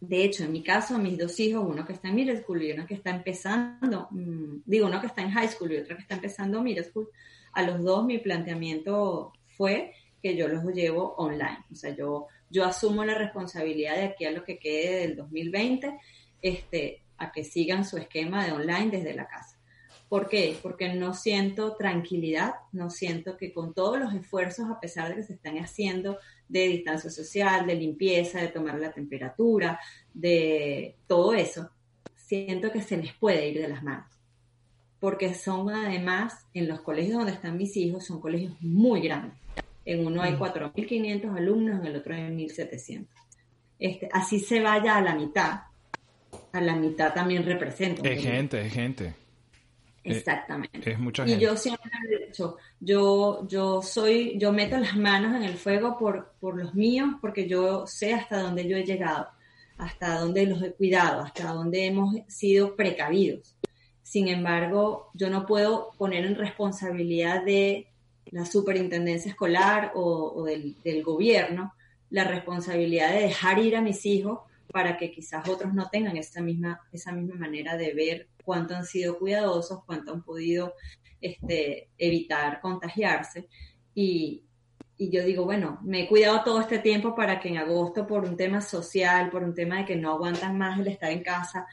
De 0.00 0.24
hecho, 0.24 0.42
en 0.42 0.50
mi 0.50 0.64
caso, 0.64 0.98
mis 0.98 1.16
dos 1.16 1.38
hijos, 1.38 1.64
uno 1.64 1.86
que 1.86 1.92
está 1.92 2.08
en 2.08 2.16
middle 2.16 2.42
school 2.42 2.60
y 2.60 2.72
uno 2.72 2.86
que 2.86 2.94
está 2.94 3.10
empezando, 3.10 4.08
mm, 4.10 4.62
digo, 4.66 4.88
uno 4.88 5.00
que 5.00 5.06
está 5.06 5.22
en 5.22 5.30
high 5.30 5.48
school 5.48 5.70
y 5.70 5.76
otro 5.76 5.94
que 5.94 6.02
está 6.02 6.16
empezando 6.16 6.60
middle 6.60 6.82
school, 6.82 7.08
a 7.54 7.62
los 7.62 7.82
dos 7.82 8.04
mi 8.04 8.18
planteamiento 8.18 9.32
fue 9.56 9.92
que 10.22 10.36
yo 10.36 10.48
los 10.48 10.64
llevo 10.72 11.14
online. 11.16 11.64
O 11.70 11.74
sea, 11.74 11.94
yo, 11.94 12.26
yo 12.50 12.64
asumo 12.64 13.04
la 13.04 13.14
responsabilidad 13.14 13.96
de 13.96 14.04
aquí 14.04 14.24
a 14.24 14.30
lo 14.30 14.42
que 14.42 14.58
quede 14.58 15.00
del 15.00 15.16
2020, 15.16 15.98
este, 16.40 17.02
a 17.18 17.30
que 17.30 17.44
sigan 17.44 17.84
su 17.84 17.98
esquema 17.98 18.44
de 18.44 18.52
online 18.52 18.90
desde 18.90 19.14
la 19.14 19.28
casa. 19.28 19.58
¿Por 20.08 20.28
qué? 20.28 20.56
Porque 20.62 20.94
no 20.94 21.12
siento 21.12 21.76
tranquilidad, 21.76 22.54
no 22.72 22.88
siento 22.88 23.36
que 23.36 23.52
con 23.52 23.74
todos 23.74 23.98
los 23.98 24.14
esfuerzos, 24.14 24.70
a 24.70 24.80
pesar 24.80 25.10
de 25.10 25.16
que 25.16 25.22
se 25.24 25.34
están 25.34 25.58
haciendo 25.58 26.18
de 26.48 26.68
distancia 26.68 27.10
social, 27.10 27.66
de 27.66 27.74
limpieza, 27.74 28.40
de 28.40 28.48
tomar 28.48 28.78
la 28.78 28.92
temperatura, 28.92 29.78
de 30.12 30.96
todo 31.06 31.34
eso, 31.34 31.70
siento 32.14 32.70
que 32.70 32.82
se 32.82 32.96
les 32.96 33.12
puede 33.14 33.48
ir 33.48 33.60
de 33.60 33.68
las 33.68 33.82
manos 33.82 34.13
porque 35.04 35.34
son 35.34 35.68
además, 35.68 36.46
en 36.54 36.66
los 36.66 36.80
colegios 36.80 37.18
donde 37.18 37.32
están 37.32 37.58
mis 37.58 37.76
hijos, 37.76 38.06
son 38.06 38.22
colegios 38.22 38.54
muy 38.62 39.02
grandes. 39.02 39.38
En 39.84 40.06
uno 40.06 40.22
hay 40.22 40.32
4.500 40.32 41.26
mm. 41.26 41.36
alumnos, 41.36 41.80
en 41.80 41.86
el 41.88 41.96
otro 41.96 42.14
hay 42.14 42.22
1.700. 42.22 43.06
Este, 43.78 44.08
así 44.10 44.40
se 44.40 44.60
vaya 44.60 44.96
a 44.96 45.02
la 45.02 45.14
mitad, 45.14 45.60
a 46.52 46.60
la 46.62 46.74
mitad 46.74 47.12
también 47.12 47.44
representa. 47.44 48.08
Es 48.08 48.22
gente, 48.22 48.62
es 48.62 48.72
gente. 48.72 49.04
Eh, 49.08 49.14
Exactamente. 50.04 50.92
Es 50.92 50.98
mucha 50.98 51.26
gente. 51.26 51.38
Y 51.38 51.46
yo 51.46 51.54
siempre 51.54 51.90
he 52.10 52.26
dicho, 52.28 52.56
yo, 52.80 53.46
yo 53.46 53.82
soy, 53.82 54.38
yo 54.38 54.54
meto 54.54 54.78
las 54.78 54.96
manos 54.96 55.36
en 55.36 55.42
el 55.42 55.58
fuego 55.58 55.98
por, 55.98 56.32
por 56.40 56.56
los 56.56 56.74
míos, 56.74 57.10
porque 57.20 57.46
yo 57.46 57.86
sé 57.86 58.14
hasta 58.14 58.40
dónde 58.40 58.66
yo 58.66 58.78
he 58.78 58.86
llegado, 58.86 59.28
hasta 59.76 60.18
dónde 60.18 60.46
los 60.46 60.62
he 60.62 60.72
cuidado, 60.72 61.20
hasta 61.20 61.52
dónde 61.52 61.84
hemos 61.84 62.16
sido 62.26 62.74
precavidos. 62.74 63.54
Sin 64.04 64.28
embargo, 64.28 65.10
yo 65.14 65.30
no 65.30 65.46
puedo 65.46 65.92
poner 65.96 66.26
en 66.26 66.36
responsabilidad 66.36 67.42
de 67.42 67.88
la 68.26 68.44
superintendencia 68.44 69.30
escolar 69.30 69.92
o, 69.94 70.44
del, 70.44 71.02
gobierno 71.02 71.74
la 72.10 72.24
responsabilidad 72.24 73.12
de 73.12 73.22
dejar 73.22 73.58
ir 73.58 73.74
a 73.74 73.80
mis 73.80 74.04
hijos 74.04 74.40
para 74.70 74.98
que 74.98 75.10
quizás 75.10 75.48
otros 75.48 75.72
no 75.72 75.88
tengan 75.88 76.18
esa 76.18 76.42
misma, 76.42 76.82
esa 76.92 77.12
misma 77.12 77.36
manera 77.36 77.78
de 77.78 77.94
ver 77.94 78.28
cuánto 78.44 78.76
han 78.76 78.84
sido 78.84 79.18
cuidadosos, 79.18 79.82
cuánto 79.86 80.12
han 80.12 80.22
podido 80.22 80.74
este, 81.20 81.88
evitar 81.96 82.60
contagiarse. 82.60 83.48
Y, 83.94 84.44
y 84.98 85.10
yo 85.10 85.24
digo, 85.24 85.46
bueno, 85.46 85.78
me 85.82 86.02
he 86.02 86.08
cuidado 86.08 86.42
todo 86.44 86.60
este 86.60 86.78
tiempo 86.78 87.14
para 87.14 87.40
que 87.40 87.48
en 87.48 87.56
agosto, 87.56 88.06
por 88.06 88.24
un 88.24 88.36
tema 88.36 88.60
social, 88.60 89.30
por 89.30 89.42
un 89.42 89.54
tema 89.54 89.78
de 89.78 89.86
que 89.86 89.96
no 89.96 90.12
aguantan 90.12 90.58
más 90.58 90.78
el 90.78 90.88
estar 90.88 91.10
en 91.10 91.22
casa, 91.22 91.66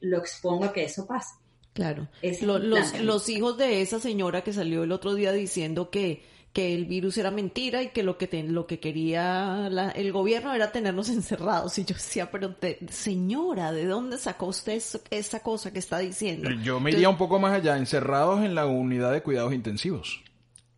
lo 0.00 0.18
expongo 0.18 0.66
a 0.66 0.72
que 0.74 0.84
eso 0.84 1.06
pase. 1.06 1.41
Claro. 1.72 2.08
los, 2.42 3.00
los, 3.00 3.28
hijos 3.30 3.56
de 3.56 3.80
esa 3.80 3.98
señora 3.98 4.42
que 4.42 4.52
salió 4.52 4.82
el 4.82 4.92
otro 4.92 5.14
día 5.14 5.32
diciendo 5.32 5.88
que, 5.88 6.22
que 6.52 6.74
el 6.74 6.84
virus 6.84 7.16
era 7.16 7.30
mentira 7.30 7.82
y 7.82 7.88
que 7.88 8.02
lo 8.02 8.18
que, 8.18 8.42
lo 8.42 8.66
que 8.66 8.78
quería 8.78 9.70
el 9.94 10.12
gobierno 10.12 10.54
era 10.54 10.70
tenernos 10.70 11.08
encerrados. 11.08 11.78
Y 11.78 11.84
yo 11.84 11.94
decía, 11.94 12.30
pero 12.30 12.54
señora, 12.90 13.72
¿de 13.72 13.86
dónde 13.86 14.18
sacó 14.18 14.46
usted 14.46 14.82
esa 15.10 15.40
cosa 15.40 15.72
que 15.72 15.78
está 15.78 15.98
diciendo? 15.98 16.50
Yo 16.62 16.78
me 16.78 16.90
iría 16.90 17.08
un 17.08 17.16
poco 17.16 17.38
más 17.38 17.54
allá, 17.54 17.78
encerrados 17.78 18.44
en 18.44 18.54
la 18.54 18.66
unidad 18.66 19.12
de 19.12 19.22
cuidados 19.22 19.54
intensivos. 19.54 20.22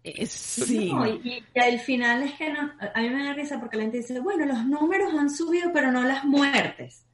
Eh, 0.05 0.27
sí. 0.27 0.93
y, 1.25 1.59
al 1.59 1.81
final 1.81 2.23
es 2.25 2.35
que 2.35 2.47
a 2.47 3.01
mí 3.01 3.09
me 3.09 3.25
da 3.25 3.33
risa 3.33 3.59
porque 3.59 3.79
la 3.79 3.85
gente 3.85 3.99
dice, 3.99 4.21
bueno, 4.21 4.45
los 4.47 4.65
números 4.67 5.13
han 5.15 5.31
subido, 5.31 5.71
pero 5.73 5.91
no 5.91 6.05
las 6.05 6.25
muertes. 6.25 7.05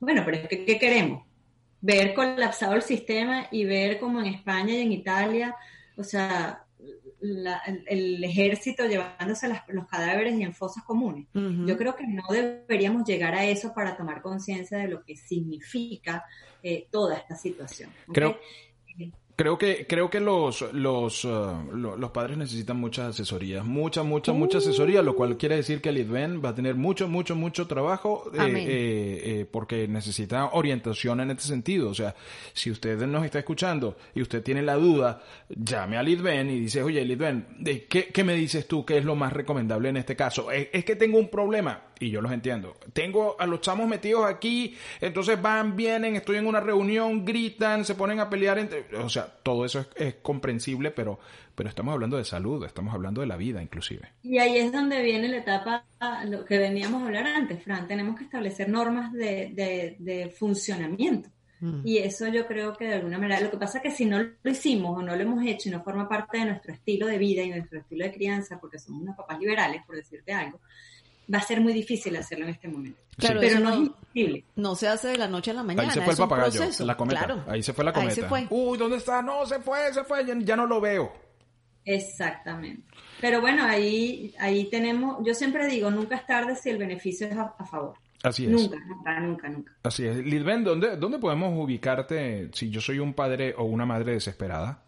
Bueno, 0.00 0.22
pero 0.24 0.48
¿qué 0.48 0.78
queremos? 0.78 1.27
Ver 1.80 2.14
colapsado 2.14 2.74
el 2.74 2.82
sistema 2.82 3.46
y 3.50 3.64
ver 3.64 3.98
como 3.98 4.20
en 4.20 4.26
España 4.26 4.74
y 4.74 4.80
en 4.82 4.92
Italia, 4.92 5.56
o 5.96 6.04
sea, 6.04 6.64
el, 7.20 8.22
ejército 8.22 8.86
llevándose 8.86 9.48
los 9.68 9.86
cadáveres 9.88 10.38
y 10.38 10.42
en 10.42 10.54
fosas 10.54 10.84
comunes. 10.84 11.26
Yo 11.32 11.76
creo 11.76 11.96
que 11.96 12.06
no 12.06 12.22
deberíamos 12.30 13.04
llegar 13.04 13.34
a 13.34 13.44
eso 13.44 13.72
para 13.74 13.96
tomar 13.96 14.22
conciencia 14.22 14.78
de 14.78 14.88
lo 14.88 15.04
que 15.04 15.16
significa 15.16 16.24
eh, 16.62 16.86
toda 16.90 17.16
esta 17.16 17.36
situación. 17.36 17.90
Creo, 18.12 18.38
Creo 19.38 19.56
que, 19.56 19.86
creo 19.86 20.10
que 20.10 20.18
los, 20.18 20.64
los, 20.72 21.24
uh, 21.24 21.70
los 21.72 22.10
padres 22.10 22.36
necesitan 22.36 22.76
mucha 22.76 23.06
asesoría, 23.06 23.62
mucha, 23.62 24.02
mucha, 24.02 24.32
mucha 24.32 24.58
asesoría, 24.58 25.00
lo 25.00 25.14
cual 25.14 25.36
quiere 25.36 25.54
decir 25.54 25.80
que 25.80 25.92
Lidven 25.92 26.44
va 26.44 26.48
a 26.48 26.54
tener 26.56 26.74
mucho, 26.74 27.06
mucho, 27.06 27.36
mucho 27.36 27.68
trabajo 27.68 28.32
eh, 28.34 28.40
eh, 28.40 29.22
eh, 29.24 29.46
porque 29.48 29.86
necesita 29.86 30.46
orientación 30.54 31.20
en 31.20 31.30
este 31.30 31.44
sentido. 31.44 31.88
O 31.90 31.94
sea, 31.94 32.16
si 32.52 32.72
usted 32.72 32.98
nos 33.06 33.24
está 33.24 33.38
escuchando 33.38 33.96
y 34.12 34.22
usted 34.22 34.42
tiene 34.42 34.60
la 34.60 34.74
duda, 34.74 35.22
llame 35.48 35.98
a 35.98 36.02
Lidven 36.02 36.50
y 36.50 36.58
dice, 36.58 36.82
oye, 36.82 37.04
Lidven, 37.04 37.46
¿qué, 37.88 38.08
¿qué 38.12 38.24
me 38.24 38.34
dices 38.34 38.66
tú 38.66 38.84
que 38.84 38.98
es 38.98 39.04
lo 39.04 39.14
más 39.14 39.32
recomendable 39.32 39.88
en 39.90 39.98
este 39.98 40.16
caso? 40.16 40.50
es 40.50 40.84
que 40.84 40.96
tengo 40.96 41.16
un 41.16 41.28
problema 41.28 41.87
y 42.00 42.10
yo 42.10 42.20
los 42.20 42.32
entiendo. 42.32 42.76
Tengo 42.92 43.36
a 43.38 43.46
los 43.46 43.60
chamos 43.60 43.88
metidos 43.88 44.24
aquí, 44.26 44.76
entonces 45.00 45.40
van, 45.40 45.76
vienen, 45.76 46.16
estoy 46.16 46.36
en 46.36 46.46
una 46.46 46.60
reunión, 46.60 47.24
gritan, 47.24 47.84
se 47.84 47.94
ponen 47.94 48.20
a 48.20 48.30
pelear 48.30 48.58
entre... 48.58 48.84
O 48.96 49.08
sea, 49.08 49.26
todo 49.42 49.64
eso 49.64 49.80
es, 49.80 49.88
es, 49.96 50.14
comprensible, 50.16 50.90
pero, 50.90 51.18
pero 51.54 51.68
estamos 51.68 51.92
hablando 51.92 52.16
de 52.16 52.24
salud, 52.24 52.64
estamos 52.64 52.94
hablando 52.94 53.20
de 53.20 53.26
la 53.26 53.36
vida 53.36 53.62
inclusive. 53.62 54.12
Y 54.22 54.38
ahí 54.38 54.56
es 54.58 54.72
donde 54.72 55.02
viene 55.02 55.28
la 55.28 55.38
etapa, 55.38 55.84
lo 56.26 56.44
que 56.44 56.58
veníamos 56.58 57.02
a 57.02 57.06
hablar 57.06 57.26
antes, 57.26 57.62
Fran, 57.62 57.86
tenemos 57.86 58.16
que 58.16 58.24
establecer 58.24 58.68
normas 58.68 59.12
de, 59.12 59.52
de, 59.54 59.96
de 59.98 60.28
funcionamiento. 60.30 61.30
Mm. 61.60 61.80
Y 61.84 61.98
eso 61.98 62.28
yo 62.28 62.46
creo 62.46 62.76
que 62.76 62.86
de 62.86 62.94
alguna 62.94 63.18
manera, 63.18 63.40
lo 63.40 63.50
que 63.50 63.56
pasa 63.56 63.78
es 63.78 63.82
que 63.82 63.90
si 63.90 64.04
no 64.04 64.18
lo 64.18 64.50
hicimos 64.50 64.98
o 64.98 65.02
no 65.02 65.16
lo 65.16 65.22
hemos 65.22 65.44
hecho 65.44 65.68
y 65.68 65.72
no 65.72 65.82
forma 65.82 66.08
parte 66.08 66.38
de 66.38 66.44
nuestro 66.46 66.72
estilo 66.72 67.06
de 67.06 67.18
vida 67.18 67.42
y 67.42 67.50
nuestro 67.50 67.80
estilo 67.80 68.04
de 68.04 68.12
crianza, 68.12 68.60
porque 68.60 68.78
somos 68.78 69.02
unos 69.02 69.16
papás 69.16 69.38
liberales, 69.40 69.82
por 69.84 69.96
decirte 69.96 70.32
algo, 70.32 70.60
va 71.32 71.38
a 71.38 71.42
ser 71.42 71.60
muy 71.60 71.72
difícil 71.72 72.16
hacerlo 72.16 72.44
en 72.44 72.50
este 72.52 72.68
momento. 72.68 73.00
Claro, 73.16 73.40
pero 73.40 73.60
no, 73.60 73.70
es 73.70 73.76
imposible. 73.76 74.44
No 74.56 74.74
se 74.74 74.88
hace 74.88 75.08
de 75.08 75.18
la 75.18 75.28
noche 75.28 75.50
a 75.50 75.54
la 75.54 75.62
mañana. 75.62 75.88
Ahí 75.88 75.94
se 75.94 76.02
fue 76.02 76.12
el 76.12 76.18
papagayo, 76.18 76.84
la 76.84 76.96
cometa. 76.96 77.44
Ahí 77.48 77.62
se 77.62 77.72
fue 77.72 77.84
la 77.84 77.92
cometa. 77.92 78.10
Ahí 78.10 78.16
se 78.16 78.28
fue. 78.28 78.46
Uy, 78.50 78.78
¿dónde 78.78 78.96
está? 78.96 79.22
No, 79.22 79.44
se 79.44 79.58
fue, 79.60 79.92
se 79.92 80.04
fue, 80.04 80.24
ya, 80.44 80.56
no 80.56 80.66
lo 80.66 80.80
veo. 80.80 81.12
Exactamente. 81.84 82.82
Pero 83.20 83.40
bueno, 83.40 83.64
ahí, 83.64 84.34
ahí 84.38 84.68
tenemos, 84.70 85.18
yo 85.24 85.34
siempre 85.34 85.66
digo, 85.66 85.90
nunca 85.90 86.16
es 86.16 86.26
tarde 86.26 86.54
si 86.54 86.70
el 86.70 86.78
beneficio 86.78 87.26
es 87.26 87.36
a, 87.36 87.52
favor. 87.64 87.94
Así 88.22 88.44
es. 88.44 88.50
Nunca, 88.50 88.76
nunca, 88.86 89.20
nunca, 89.20 89.48
nunca. 89.48 89.72
Así 89.82 90.06
es. 90.06 90.16
Lidben, 90.16 90.64
¿dónde, 90.64 90.96
¿dónde 90.96 91.18
podemos 91.18 91.52
ubicarte 91.56 92.50
si 92.52 92.70
yo 92.70 92.80
soy 92.80 92.98
un 92.98 93.14
padre 93.14 93.54
o 93.56 93.64
una 93.64 93.86
madre 93.86 94.12
desesperada? 94.12 94.82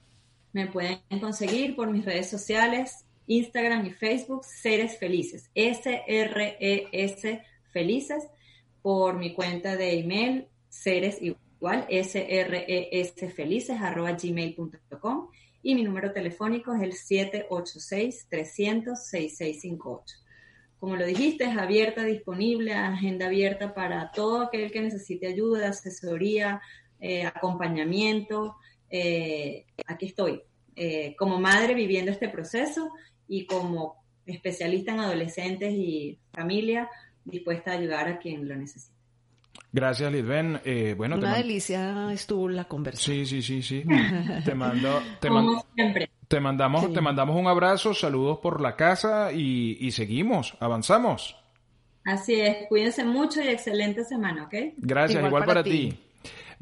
Me 0.52 0.66
pueden 0.66 1.00
conseguir 1.20 1.74
por 1.74 1.90
mis 1.90 2.04
redes 2.04 2.28
sociales, 2.28 3.04
Instagram 3.30 3.86
y 3.86 3.92
Facebook, 3.92 4.44
Seres 4.44 4.98
Felices, 4.98 5.50
S-R-E-S 5.54 7.42
Felices, 7.72 8.26
por 8.82 9.16
mi 9.18 9.32
cuenta 9.34 9.76
de 9.76 10.00
email, 10.00 10.48
seres 10.68 11.22
igual, 11.22 11.86
S-R-E-S 11.88 13.30
Felices, 13.30 13.80
arroba 13.80 14.16
gmail.com, 14.20 15.28
y 15.62 15.76
mi 15.76 15.84
número 15.84 16.12
telefónico 16.12 16.74
es 16.74 16.82
el 16.82 16.92
786-300-6658. 17.48 20.02
Como 20.80 20.96
lo 20.96 21.06
dijiste, 21.06 21.44
es 21.44 21.56
abierta, 21.56 22.02
disponible, 22.02 22.72
agenda 22.72 23.26
abierta 23.26 23.74
para 23.74 24.10
todo 24.10 24.42
aquel 24.42 24.72
que 24.72 24.80
necesite 24.80 25.28
ayuda, 25.28 25.68
asesoría, 25.68 26.60
eh, 26.98 27.26
acompañamiento. 27.26 28.56
Eh, 28.88 29.66
aquí 29.86 30.06
estoy, 30.06 30.42
eh, 30.74 31.14
como 31.16 31.38
madre 31.38 31.74
viviendo 31.74 32.10
este 32.10 32.28
proceso 32.28 32.90
y 33.30 33.46
como 33.46 33.94
especialista 34.26 34.92
en 34.92 35.00
adolescentes 35.00 35.72
y 35.72 36.18
familia, 36.32 36.90
dispuesta 37.24 37.70
a 37.70 37.74
ayudar 37.74 38.08
a 38.08 38.18
quien 38.18 38.46
lo 38.48 38.56
necesite. 38.56 38.98
Gracias, 39.72 40.12
Lidben. 40.12 40.60
Eh, 40.64 40.94
bueno, 40.98 41.16
Una 41.16 41.36
delicia 41.36 42.12
estuvo 42.12 42.48
la 42.48 42.64
conversación. 42.64 43.24
Sí, 43.24 43.40
sí, 43.40 43.62
sí, 43.62 43.62
sí. 43.62 43.84
te 44.44 44.54
mando, 44.54 45.00
te, 45.20 45.28
te 46.26 46.40
mandamos, 46.40 46.92
te 46.92 47.00
mandamos 47.00 47.36
un 47.36 47.46
abrazo, 47.46 47.94
saludos 47.94 48.40
por 48.40 48.60
la 48.60 48.74
casa 48.74 49.32
y, 49.32 49.78
y, 49.80 49.92
seguimos, 49.92 50.56
avanzamos. 50.58 51.36
Así 52.04 52.34
es, 52.40 52.66
cuídense 52.68 53.04
mucho 53.04 53.40
y 53.40 53.46
excelente 53.46 54.04
semana, 54.04 54.44
¿ok? 54.44 54.54
Gracias, 54.78 55.24
igual, 55.24 55.44
para, 55.44 55.62
ti. 55.62 55.96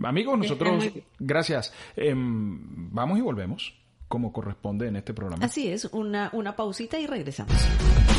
Amigos, 0.04 0.38
nosotros, 0.38 0.90
gracias. 1.18 1.72
Em, 1.96 2.92
vamos 2.92 3.18
y 3.18 3.22
volvemos 3.22 3.74
como 4.08 4.32
corresponde 4.32 4.88
en 4.88 4.96
este 4.96 5.14
programa. 5.14 5.44
Así 5.44 5.68
es, 5.68 5.84
una, 5.92 6.30
una 6.32 6.56
pausita 6.56 6.98
y 6.98 7.06
regresamos. 7.06 7.52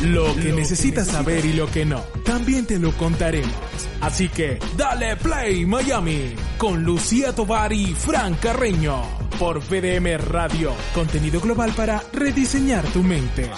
Lo 0.04 0.34
que 0.36 0.52
necesitas 0.52 1.08
saber 1.08 1.44
y 1.44 1.52
lo 1.52 1.70
que 1.70 1.84
no, 1.84 2.00
también 2.24 2.66
te 2.66 2.78
lo 2.78 2.92
contaremos. 2.92 3.52
Así 4.00 4.28
que, 4.28 4.58
dale 4.76 5.16
play 5.16 5.66
Miami 5.66 6.34
con 6.56 6.84
Lucía 6.84 7.34
Tovar 7.34 7.72
y 7.72 7.86
Fran 7.94 8.34
Carreño 8.34 9.02
por 9.38 9.58
VDM 9.58 10.18
Radio, 10.18 10.72
contenido 10.94 11.40
global 11.40 11.72
para 11.76 12.02
rediseñar 12.12 12.84
tu 12.92 13.02
mente. 13.02 13.50